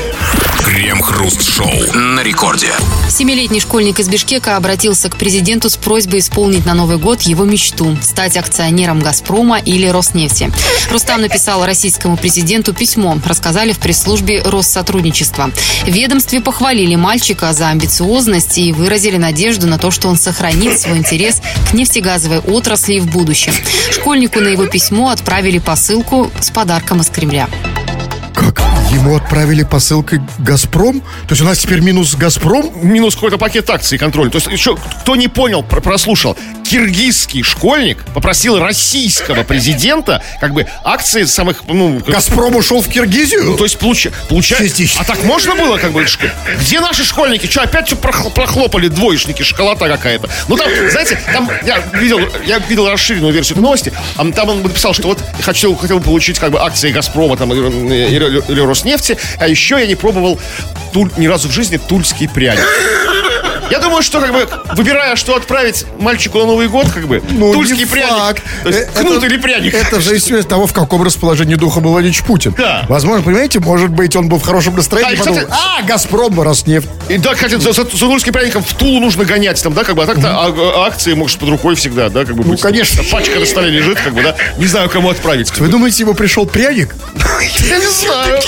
[0.78, 2.68] Крем-хруст-шоу на рекорде.
[3.10, 7.98] Семилетний школьник из Бишкека обратился к президенту с просьбой исполнить на Новый год его мечту–
[8.00, 10.52] стать акционером «Газпрома» или «Роснефти».
[10.92, 15.50] Рустам написал российскому президенту письмо, рассказали в пресс-службе Россотрудничества.
[15.82, 20.98] В ведомстве похвалили мальчика за амбициозность и выразили надежду на то, что он сохранит свой
[20.98, 23.52] интерес к нефтегазовой отрасли в будущем.
[23.90, 27.48] Школьнику на его письмо отправили посылку с подарком из Кремля.
[28.98, 31.00] Ему отправили посылкой «Газпром»?
[31.00, 32.72] То есть у нас теперь минус «Газпром»?
[32.82, 34.28] Минус какой-то пакет акций контроль.
[34.28, 36.36] То есть еще, кто не понял, про- прослушал,
[36.68, 43.44] киргизский школьник попросил российского президента как бы акции самых, ну, как- «Газпром» ушел в Киргизию?
[43.44, 44.66] Ну, то есть получа, получается.
[44.98, 46.04] А так можно было, как бы,
[46.60, 47.46] где наши школьники?
[47.46, 50.28] Что, опять что прохлопали двоечники, шоколада какая-то?
[50.48, 54.62] Ну, там, знаете, там я видел, я видел расширенную версию этой новости, а там он
[54.62, 59.16] написал, что вот хотел, хотел получить, как бы, акции Газпрома там, или, или- или Роснефти,
[59.38, 60.38] а еще я не пробовал
[60.92, 62.60] туль- ни разу в жизни тульский пряник.
[63.70, 67.52] Я думаю, что как бы выбирая, что отправить мальчику на Новый год, как бы Ну,
[67.52, 69.74] тульский пряник, то есть Э, кнут это- или пряник.
[69.74, 72.54] Это в зависимости от того, в каком расположении духа был Владимир Путин.
[72.56, 72.84] Да.
[72.88, 75.16] Возможно, понимаете, может быть, он был в хорошем настроении.
[75.16, 76.88] Да, подумал, кстати- а, «Газпром», «Роснефть».
[77.08, 79.94] И да, кстати, за, за, за тульским пряником в Тулу нужно гонять там, да, как
[79.96, 82.44] бы, а так-то а- а- акции, может, под рукой всегда, да, как бы.
[82.44, 82.60] Ну, быть.
[82.60, 83.02] конечно.
[83.10, 85.50] Пачка на столе лежит, как бы, да, не знаю, кому отправить.
[85.58, 85.72] Вы бы.
[85.72, 86.94] думаете, ему пришел пряник?
[87.68, 88.38] Я не знаю.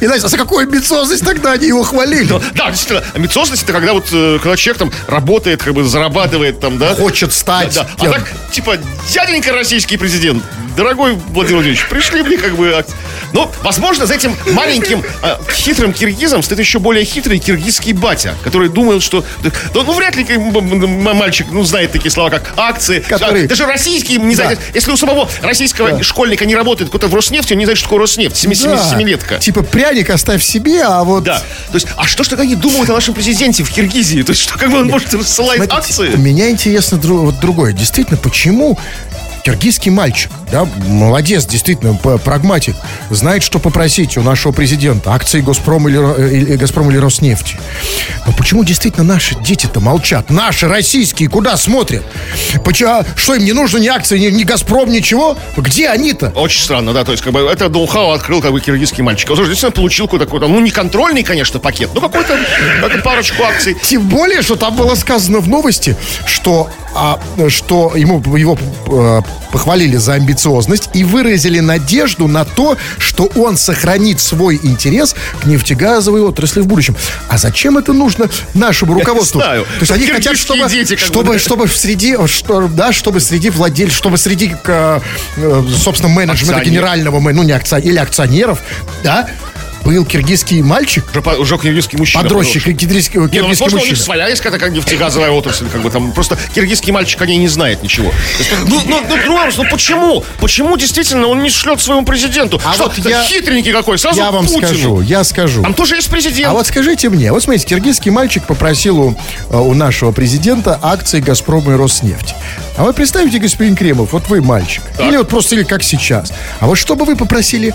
[0.00, 2.30] И знаете, а за какую амбициозность тогда они его хвалили?
[2.54, 6.78] Да, действительно, амбициозность это когда вот, э, когда человек там работает, как бы зарабатывает там,
[6.78, 6.94] да.
[6.94, 8.10] Хочет стать Да, да.
[8.10, 8.78] А так, типа,
[9.12, 10.42] дяденька российский президент,
[10.76, 12.72] дорогой Владимир Владимирович, пришли мне как бы...
[12.74, 12.86] ак-
[13.32, 18.68] Ну, возможно, за этим маленьким э, хитрым киргизом стоит еще более хитрый киргизский батя, который
[18.68, 19.24] думает, что...
[19.42, 20.24] да, Ну, ну, вряд ли
[21.14, 23.00] мальчик ну, знает такие слова, как акции.
[23.00, 24.58] Который- А, Даже российский не знает.
[24.74, 28.00] Если у самого российского школьника не работает кто-то в Роснефти, он не знает, что такое
[28.00, 28.36] Роснефть.
[28.36, 28.90] Семи- семи- Да.
[28.90, 29.38] Семилетка.
[29.38, 31.24] Типа пряник оставь себе, а вот...
[31.24, 31.38] Да.
[31.40, 33.79] То есть, а что ж тогда они думают о нашем президенте в Киргизии?
[34.22, 36.16] То есть, что как бы он может рассылать Смотрите, акции?
[36.16, 37.72] Меня интересно вот другое.
[37.72, 38.78] Действительно, почему
[39.44, 42.74] киргизский мальчик, да, молодец, действительно, прагматик,
[43.10, 47.58] знает, что попросить у нашего президента, акции Газпром или, э, Газпром или Роснефти.
[48.26, 50.30] Но почему действительно наши дети-то молчат?
[50.30, 52.02] Наши, российские, куда смотрят?
[52.64, 55.36] Почему, а что им не нужно ни акции, ни, ни Газпром, ничего?
[55.56, 56.32] Где они-то?
[56.34, 59.30] Очень странно, да, то есть, как бы, это ноу-хау открыл, как бы, киргизский мальчик.
[59.30, 62.38] Он тоже действительно получил какой-то, ну, не контрольный, конечно, пакет, но какой-то,
[62.80, 63.76] какую-то парочку акций.
[63.82, 69.20] Тем более, что там было сказано в новости, что, а, что ему его э,
[69.52, 76.22] похвалили за амбициозность и выразили надежду на то, что он сохранит свой интерес к нефтегазовой
[76.22, 76.96] отрасли в будущем.
[77.28, 79.40] А зачем это нужно нашему руководству?
[79.40, 79.64] знаю.
[79.64, 84.18] То есть они хотят, чтобы, дети, чтобы, чтобы среди, что, да, чтобы среди владельцев, чтобы
[84.18, 85.00] среди, э,
[85.36, 86.80] э, собственно, менеджмента Акционер.
[86.80, 88.60] генерального, ну не акционер, или акционеров,
[89.02, 89.28] да,
[89.84, 92.22] был киргизский мальчик, Уже, уже киргизский мужчина.
[92.22, 92.78] подросток, подросток.
[92.80, 95.90] киргизский, Не, ну, киргизский возможно, у них своя есть какая-то как нефтегазовая отрасль, как бы
[95.90, 98.12] там просто киргизский мальчик о ней не знает ничего.
[98.38, 100.24] Есть, Ну, ну, ну, другой вопрос, ну почему?
[100.40, 102.60] Почему действительно он не шлет своему президенту?
[102.64, 104.66] А Что, вот я- хитренький какой, сразу Я вам Путину.
[104.66, 105.62] скажу, я скажу.
[105.62, 106.48] Там тоже есть президент.
[106.50, 109.16] А вот скажите мне, вот смотрите, киргизский мальчик попросил у,
[109.50, 112.34] э, у нашего президента акции «Газпрома» и «Роснефти».
[112.76, 114.82] А вы представьте, господин Кремов, вот вы мальчик.
[114.98, 116.32] Или вот просто или как сейчас.
[116.60, 117.74] А вот что бы вы попросили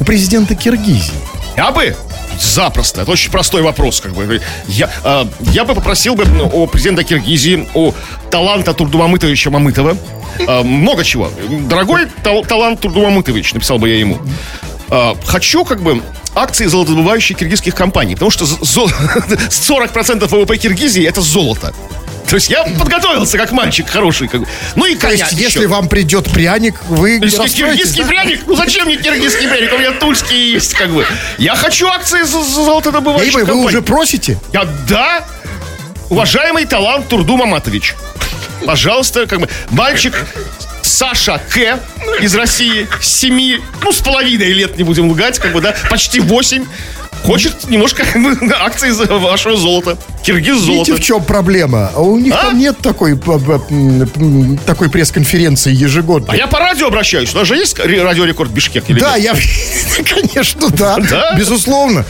[0.00, 1.12] у президента Киргизии?
[1.56, 1.96] Я бы
[2.40, 3.02] запросто.
[3.02, 4.40] Это очень простой вопрос, как бы.
[4.66, 7.92] Я, а, я бы попросил бы ну, у президента Киргизии, у
[8.30, 9.96] таланта Турдумамытовича Мамытова,
[10.48, 11.30] а, много чего.
[11.68, 14.18] Дорогой тал- талант Турдумамытович, написал бы я ему.
[14.90, 16.02] А, хочу, как бы,
[16.34, 18.88] акции золотодобывающих киргизских компаний, потому что з- зо-
[19.50, 21.72] 40% ВВП Киргизии это золото.
[22.28, 24.28] То есть я подготовился как мальчик хороший.
[24.28, 24.46] Как бы.
[24.74, 25.42] Ну и То коня есть, еще.
[25.42, 28.08] если вам придет пряник, вы не Киргизский, да?
[28.08, 28.40] пряник?
[28.46, 29.72] Ну зачем мне киргизский пряник?
[29.72, 31.06] У меня тульский есть, как бы.
[31.38, 34.38] Я хочу акции за, золотодобывающей Эй, вы, вы уже просите?
[34.52, 35.24] Я, да,
[36.08, 37.94] уважаемый талант Турду Маматович.
[38.66, 40.14] Пожалуйста, как бы, мальчик
[40.82, 41.80] Саша К.
[42.20, 46.64] из России, семи, ну, с половиной лет, не будем лгать, как бы, да, почти восемь,
[47.22, 48.04] хочет немножко
[48.64, 49.96] акции за вашего золота.
[50.22, 50.90] Киргиз золото.
[50.90, 51.90] Видите, в чем проблема?
[51.94, 52.46] А У них А?
[52.46, 53.18] там нет такой,
[54.66, 56.36] такой пресс-конференции А ежегодной.
[56.36, 57.34] я по радио обращаюсь.
[57.34, 59.36] У нас же есть ре- радиорекорд Бишкек или Да, нет?
[59.38, 61.34] я, конечно, да, Да?
[61.36, 62.04] безусловно.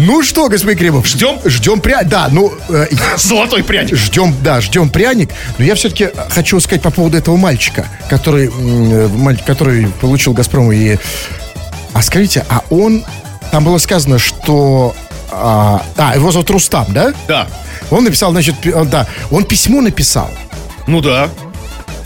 [0.00, 1.40] Ну что, господин Кремов, Ждем?
[1.44, 2.08] Ждем пряник.
[2.08, 3.96] Да, ну, э, Золотой пряник.
[3.96, 5.30] ждем, да, ждем пряник.
[5.58, 10.70] Но я все-таки хочу сказать по поводу этого мальчика, который, э, который получил Газпром.
[10.70, 10.96] И...
[11.94, 13.04] А скажите, а он...
[13.50, 14.94] Там было сказано, что...
[15.30, 17.12] А, а, его зовут Рустам, да?
[17.26, 17.48] Да.
[17.90, 18.54] Он написал, значит,
[18.86, 20.30] да, он письмо написал.
[20.86, 21.28] Ну да.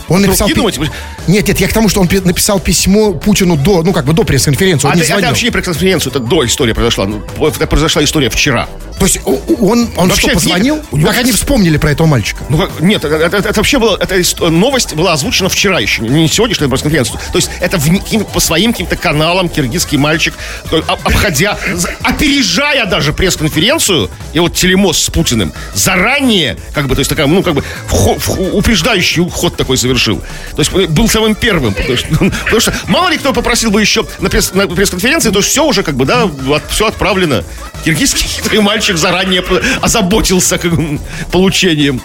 [0.09, 0.47] Он написал...
[0.49, 0.91] Руки пи-?
[1.27, 4.13] Нет, нет, я к тому, что он пи- написал письмо Путину до, ну, как бы
[4.13, 5.29] до пресс-конференции, он А это звонил.
[5.29, 7.05] вообще не про конференцию, это до история произошла.
[7.05, 8.67] Ну, это произошла история вчера.
[8.99, 10.75] То есть он, он Вообще, что, позвонил?
[10.75, 12.41] нет, у него- Как они вспомнили про этого мальчика?
[12.49, 16.27] Ну как, нет, это, это- это вообще было, эта новость была озвучена вчера еще, не
[16.27, 17.19] сегодняшняя пресс-конференция.
[17.31, 20.33] То есть это в, по своим каким-то каналам киргизский мальчик,
[20.71, 21.57] об- обходя,
[22.03, 27.43] опережая даже пресс-конференцию, и вот телемост с Путиным, заранее, как бы, то есть такая, ну,
[27.43, 30.21] как бы, вхо- вх- упреждающий ход такой совершил.
[30.55, 33.79] То есть э, был самым первым, потому что, потому что мало ли кто попросил бы
[33.79, 36.29] еще на, пресс- на пресс-конференции, то все уже, как бы, да,
[36.69, 37.43] все отправлено.
[37.85, 39.43] Киргизский хитрый мальчик заранее
[39.81, 40.71] озаботился как
[41.31, 42.01] получением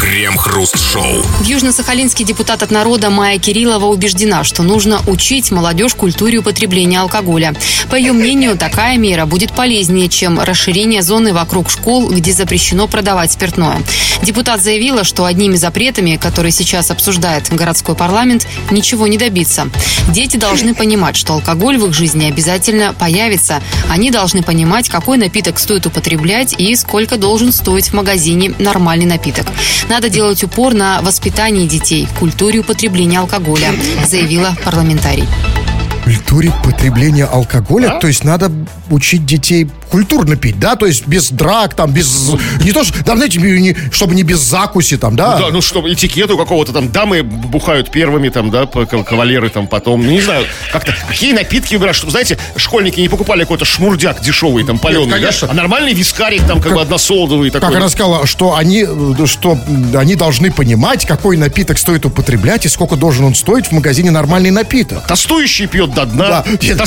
[0.00, 1.24] Крем-хруст-шоу.
[1.44, 7.54] Южно-Сахалинский депутат от народа Майя Кириллова убеждена, что нужно учить молодежь культуре употребления алкоголя.
[7.90, 13.32] По ее мнению, такая мера будет полезнее, чем расширение зоны вокруг школ, где запрещено продавать
[13.32, 13.82] спиртное.
[14.22, 19.68] Депутат заявила, что одними запретами, которые сейчас обсуждает городской парламент, ничего не добиться.
[20.08, 23.62] Дети должны понимать, что алкоголь в их жизни обязательно появится.
[23.88, 29.46] Они должны понимать, какой напиток стоит употреблять и сколько должен стоить в магазине нормальный напиток.
[29.88, 33.72] Надо делать упор на воспитании детей, культуре употребления алкоголя,
[34.06, 35.28] заявила парламентарий.
[36.04, 37.98] Культуре потребления алкоголя?
[38.00, 38.50] То есть надо
[38.90, 40.76] учить детей культурно пить, да?
[40.76, 42.32] То есть без драк, там, без...
[42.60, 45.38] Не то, что, да, знаете, не- чтобы не без закуси, там, да?
[45.38, 50.10] Да, ну что, этикету какого-то там, дамы бухают первыми, там, да, кавалеры там потом, ну,
[50.10, 54.78] не знаю, как-то, какие напитки выбирать, чтобы, знаете, школьники не покупали какой-то шмурдяк дешевый, там,
[54.78, 55.48] паленый, да, конечно.
[55.50, 57.68] а нормальный вискарик, там, как, бы односолодовый такой.
[57.68, 58.84] Как она сказала, что они,
[59.26, 59.58] что
[59.94, 64.50] они должны понимать, какой напиток стоит употреблять и сколько должен он стоить в магазине нормальный
[64.50, 65.06] напиток.
[65.06, 66.44] Тостующий пьет до дна, Да.
[66.60, 66.78] Нет,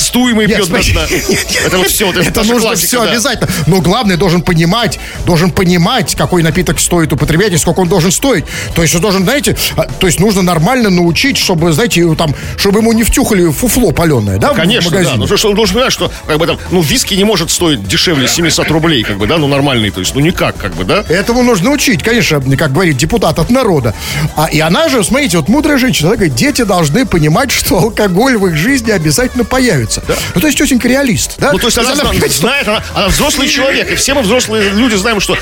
[0.48, 1.02] пьет до дна.
[1.66, 3.50] Это вот все, Это нужно все обязательно.
[3.68, 8.46] Но главное, должен понимать, должен понимать, какой напиток стоит употреблять и сколько он должен стоить.
[8.76, 12.80] То есть, он должен, знаете, а, то есть нужно нормально научить, чтобы, знаете, там, чтобы
[12.80, 15.16] ему не втюхали фуфло паленое, да, Конечно, да.
[15.16, 18.28] Ну, что он должен понимать, что, как бы там, ну, виски не может стоить дешевле
[18.28, 21.04] 700 рублей, как бы, да, ну, нормальный, то есть, ну, никак, как бы, да.
[21.10, 23.94] Этому нужно учить, конечно, как говорит депутат от народа.
[24.36, 28.38] А, и она же, смотрите, вот мудрая женщина, она говорит, дети должны понимать, что алкоголь
[28.38, 30.04] в их жизни обязательно появится.
[30.36, 31.52] Ну, то есть тетенька реалист, да?
[31.54, 34.22] Ну, то есть она, зна- понимаете, что- знает, она, она взрослый человек, и все мы
[34.22, 35.38] взрослые люди знаем, что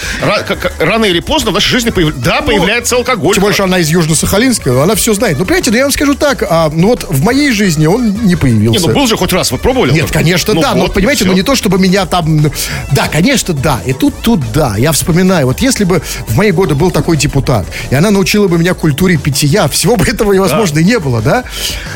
[0.79, 3.29] рано или поздно в нашей жизни появ- да, появляется алкоголь.
[3.29, 5.37] Ну, Тем больше она из Южно-Сахалинска, она все знает.
[5.39, 8.25] Ну, понимаете, ну, я вам скажу так, а, ну вот в моей жизни он не
[8.29, 8.87] Не, появился.
[8.87, 9.91] ну был же хоть раз, вы пробовали?
[9.91, 11.29] Нет, конечно, Ну да, но вот, понимаете, всё.
[11.31, 12.37] ну не то, чтобы меня там...
[12.37, 12.51] ну,
[12.91, 16.75] Да, конечно, да, и тут, тут да, я вспоминаю, вот если бы в мои годы
[16.75, 20.83] был такой депутат, и она научила бы меня культуре питья, всего бы этого невозможно и
[20.83, 21.43] не было, да?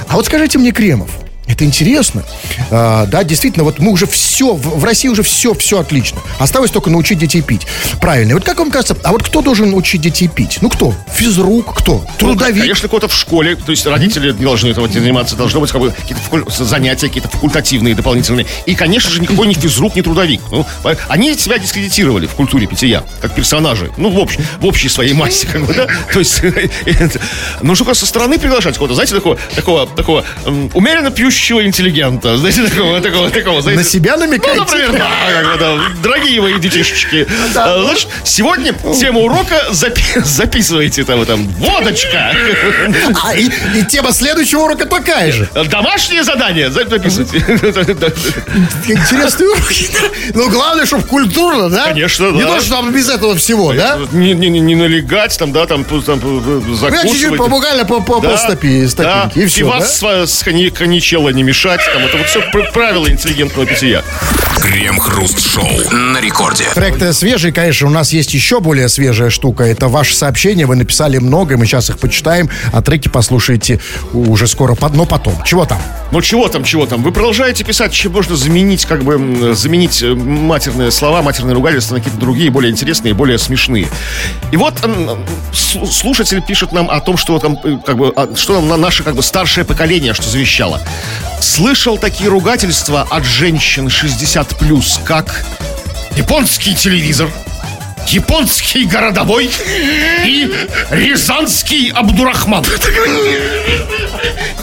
[0.08, 1.10] А вот скажите мне, Кремов,
[1.50, 2.24] это интересно.
[2.70, 6.20] А, да, действительно, вот мы уже все, в, России уже все, все отлично.
[6.38, 7.66] Осталось только научить детей пить.
[8.00, 8.32] Правильно.
[8.32, 10.60] И вот как вам кажется, а вот кто должен учить детей пить?
[10.62, 10.94] Ну кто?
[11.12, 11.80] Физрук?
[11.80, 12.06] Кто?
[12.06, 12.62] Ну, Трудовик?
[12.62, 15.92] Конечно, кто-то в школе, то есть родители не должны этого заниматься, должны быть как бы,
[15.92, 18.46] какие-то факуль- занятия, какие-то факультативные, дополнительные.
[18.68, 20.42] И, конечно же, никакой не физрук, не трудовик.
[20.52, 20.66] Ну,
[21.08, 23.92] они себя дискредитировали в культуре питья, как персонажи.
[23.98, 25.88] Ну, в, общ- в общей своей массе, как бы, да?
[26.14, 26.42] То есть,
[27.64, 30.24] ну, что со стороны приглашать кого-то, знаете, такого, такого, такого
[30.74, 33.84] умеренно пьющего интеллигента, знаете, такого, такого, такого, знаете.
[33.84, 34.60] На себя намекаете?
[34.60, 35.10] Ну, например, да,
[35.44, 35.78] как да.
[36.04, 42.36] Дорогие мои детишечки, а, значит, сегодня тема урока запи- записывайте там, там, водочка.
[43.24, 45.50] А, и, и тема следующего урока такая же.
[45.70, 47.38] Домашнее задание за- записывайте.
[48.88, 49.90] Интересные уроки.
[50.34, 51.86] Ну, главное, чтобы культурно, да?
[51.88, 52.56] Конечно, Не да.
[52.56, 54.00] то, что там без этого всего, да?
[54.12, 57.12] Не, не, не- не налегать, там, да, там, там пу- Ну, я закусывать.
[57.12, 58.90] чуть-чуть буквально по, по, по стопе, да.
[58.90, 62.42] стопинке, и все, Пивас с, с кони- коньячелло не мешать, там, это вот все
[62.74, 64.04] правила интеллигентного питья.
[64.70, 66.66] Крем-хруст-шоу на рекорде.
[66.76, 69.64] Трек-то свежий, конечно, у нас есть еще более свежая штука.
[69.64, 73.80] Это ваши сообщения, вы написали много, мы сейчас их почитаем, а треки послушаете
[74.14, 75.34] уже скоро, но потом.
[75.44, 75.82] Чего там?
[76.12, 77.02] Ну чего там, чего там?
[77.02, 82.02] Вы продолжаете писать, чем можно заменить, как бы, заменить э, матерные слова, матерные ругательства на
[82.02, 83.88] какие-то другие, более интересные, более смешные.
[84.52, 84.76] И вот
[85.52, 89.24] слушатель пишет нам о том, что там, э, как бы, что нам наше, как бы,
[89.24, 90.80] старшее поколение, что завещало.
[91.42, 95.46] Слышал такие ругательства от женщин 60 плюс, как
[96.16, 97.32] японский телевизор,
[98.08, 99.50] японский городовой
[100.26, 100.52] и
[100.92, 102.66] рязанский Абдурахман.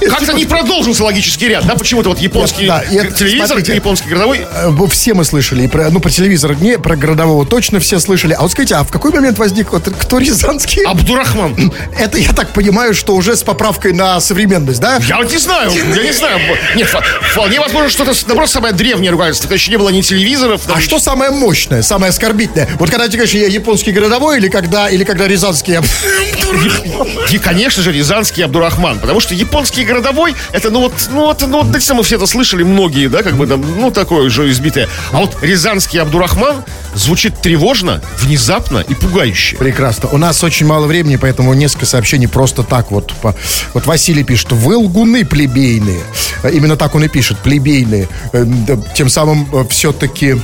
[0.00, 1.74] Как-то не продолжился логический ряд, да?
[1.74, 4.46] Почему-то вот японский да, да, телевизор, смотрите, японский городовой.
[4.50, 5.66] Э, все мы слышали.
[5.66, 8.34] про, ну, про телевизор не, про городового точно все слышали.
[8.34, 10.84] А вот скажите, а в какой момент возник вот кто Рязанский?
[10.84, 11.72] Абдурахман.
[11.98, 14.98] Это я так понимаю, что уже с поправкой на современность, да?
[15.06, 16.40] Я вот не знаю, я не знаю.
[16.74, 16.88] Нет,
[17.32, 19.52] вполне возможно, что это наоборот самое древнее ругательство.
[19.52, 20.62] Еще не было ни телевизоров.
[20.68, 22.68] А что самое мощное, самое оскорбительное?
[22.78, 25.78] Вот когда ты говоришь, я японский городовой или когда, или когда Рязанский
[27.32, 29.00] И, конечно же, Рязанский Абдурахман.
[29.00, 32.62] Потому что японский городовой, это, ну вот, ну вот, ну вот, мы все это слышали,
[32.62, 34.88] многие, да, как бы там, ну, такое же избитое.
[35.12, 36.64] А вот Рязанский Абдурахман
[36.94, 39.56] звучит тревожно, внезапно и пугающе.
[39.56, 40.08] Прекрасно.
[40.12, 43.12] У нас очень мало времени, поэтому несколько сообщений просто так вот.
[43.22, 43.34] По...
[43.74, 46.02] Вот Василий пишет, вы лгуны плебейные.
[46.52, 48.08] Именно так он и пишет, плебейные.
[48.32, 48.46] Э,
[48.94, 50.36] тем самым э, все-таки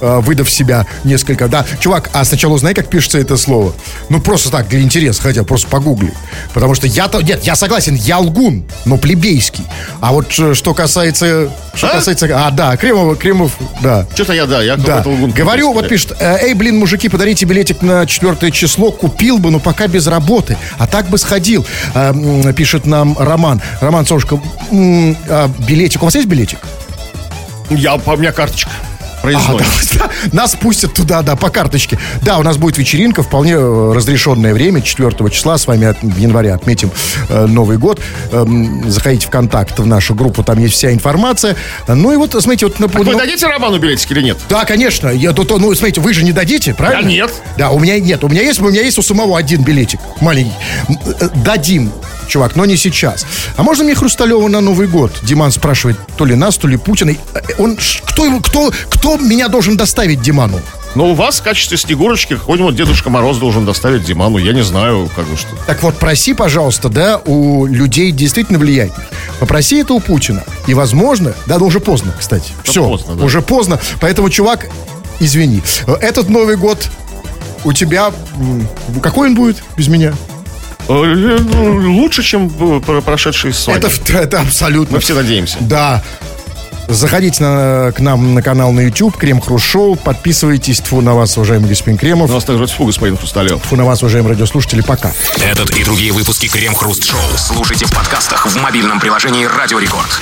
[0.00, 1.48] выдав себя несколько.
[1.48, 3.74] Да, чувак, а сначала узнай, как пишется это слово.
[4.08, 6.12] Ну, просто так, для интереса, хотя просто погугли.
[6.54, 9.64] Потому что я-то, нет, я согласен, я лгун, но плебейский.
[10.00, 11.90] А вот э, что касается, что а?
[11.90, 14.06] касается, а, да, Кремов, Кремов, да.
[14.14, 15.02] Что-то я, да, я да.
[15.04, 15.30] лгун.
[15.30, 19.60] Говорю, вот пишет, «Э, эй, блин, мужики, подарите билетик на четвертое число, купил бы, но
[19.60, 21.66] пока без работы, а так бы сходил,
[22.56, 23.60] пишет нам Роман.
[23.80, 24.40] Роман Сошка,
[24.72, 26.58] а, билетик, у вас есть билетик?
[27.70, 28.70] Я, у меня карточка
[29.26, 29.62] проездной.
[29.62, 31.98] А, да, нас пустят туда, да, по карточке.
[32.22, 36.16] Да, у нас будет вечеринка, вполне э, разрешенное время, 4 числа, с вами от, в
[36.16, 36.90] январе отметим
[37.28, 38.00] э, Новый год.
[38.30, 38.46] Э,
[38.86, 41.56] заходите в контакт в нашу группу, там есть вся информация.
[41.88, 42.76] Ну и вот, смотрите, вот...
[42.76, 44.38] Так ну, вы дадите Роману билетик или нет?
[44.48, 45.08] Да, конечно.
[45.08, 47.08] Я, то, то, ну, смотрите, вы же не дадите, правильно?
[47.08, 47.32] Я нет.
[47.58, 48.22] Да, у меня нет.
[48.22, 50.52] У меня есть, у меня есть у самого один билетик маленький.
[51.20, 51.90] Э, дадим
[52.28, 53.26] чувак, но не сейчас.
[53.56, 55.12] А можно мне Хрусталева на Новый год?
[55.22, 57.10] Диман спрашивает, то ли нас, то ли Путина.
[57.10, 60.60] Э, он, кто, кто, кто меня должен доставить Диману?
[60.94, 64.38] Но у вас в качестве Снегурочки какой-нибудь Дедушка Мороз должен доставить Диману.
[64.38, 65.50] Я не знаю, как бы что.
[65.66, 69.06] Так вот, проси, пожалуйста, да, у людей действительно влиятельных.
[69.38, 70.42] Попроси это у Путина.
[70.66, 72.52] И, возможно, да, ну уже поздно, кстати.
[72.62, 73.24] Это Все, поздно, да.
[73.24, 73.78] уже поздно.
[74.00, 74.68] Поэтому, чувак,
[75.20, 75.62] извини.
[76.00, 76.88] Этот Новый год
[77.64, 78.10] у тебя...
[79.02, 80.14] Какой он будет без меня?
[80.88, 81.38] Э,
[81.86, 83.78] лучше, чем прошедший с вами.
[83.78, 84.96] Это, это абсолютно.
[84.96, 85.58] Мы все надеемся.
[85.60, 86.02] Да.
[86.88, 89.96] Заходите на, к нам на канал на YouTube Крем Хруст Шоу.
[89.96, 90.80] Подписывайтесь.
[90.80, 92.30] Тфу на вас, уважаемый господин Кремов.
[92.30, 93.60] У нас также тьфу, господин Хрусталев.
[93.60, 94.82] Тфу на вас, уважаемые радиослушатели.
[94.82, 95.12] Пока.
[95.40, 100.20] Этот и другие выпуски Крем Хруст Шоу слушайте в подкастах в мобильном приложении Радио Рекорд.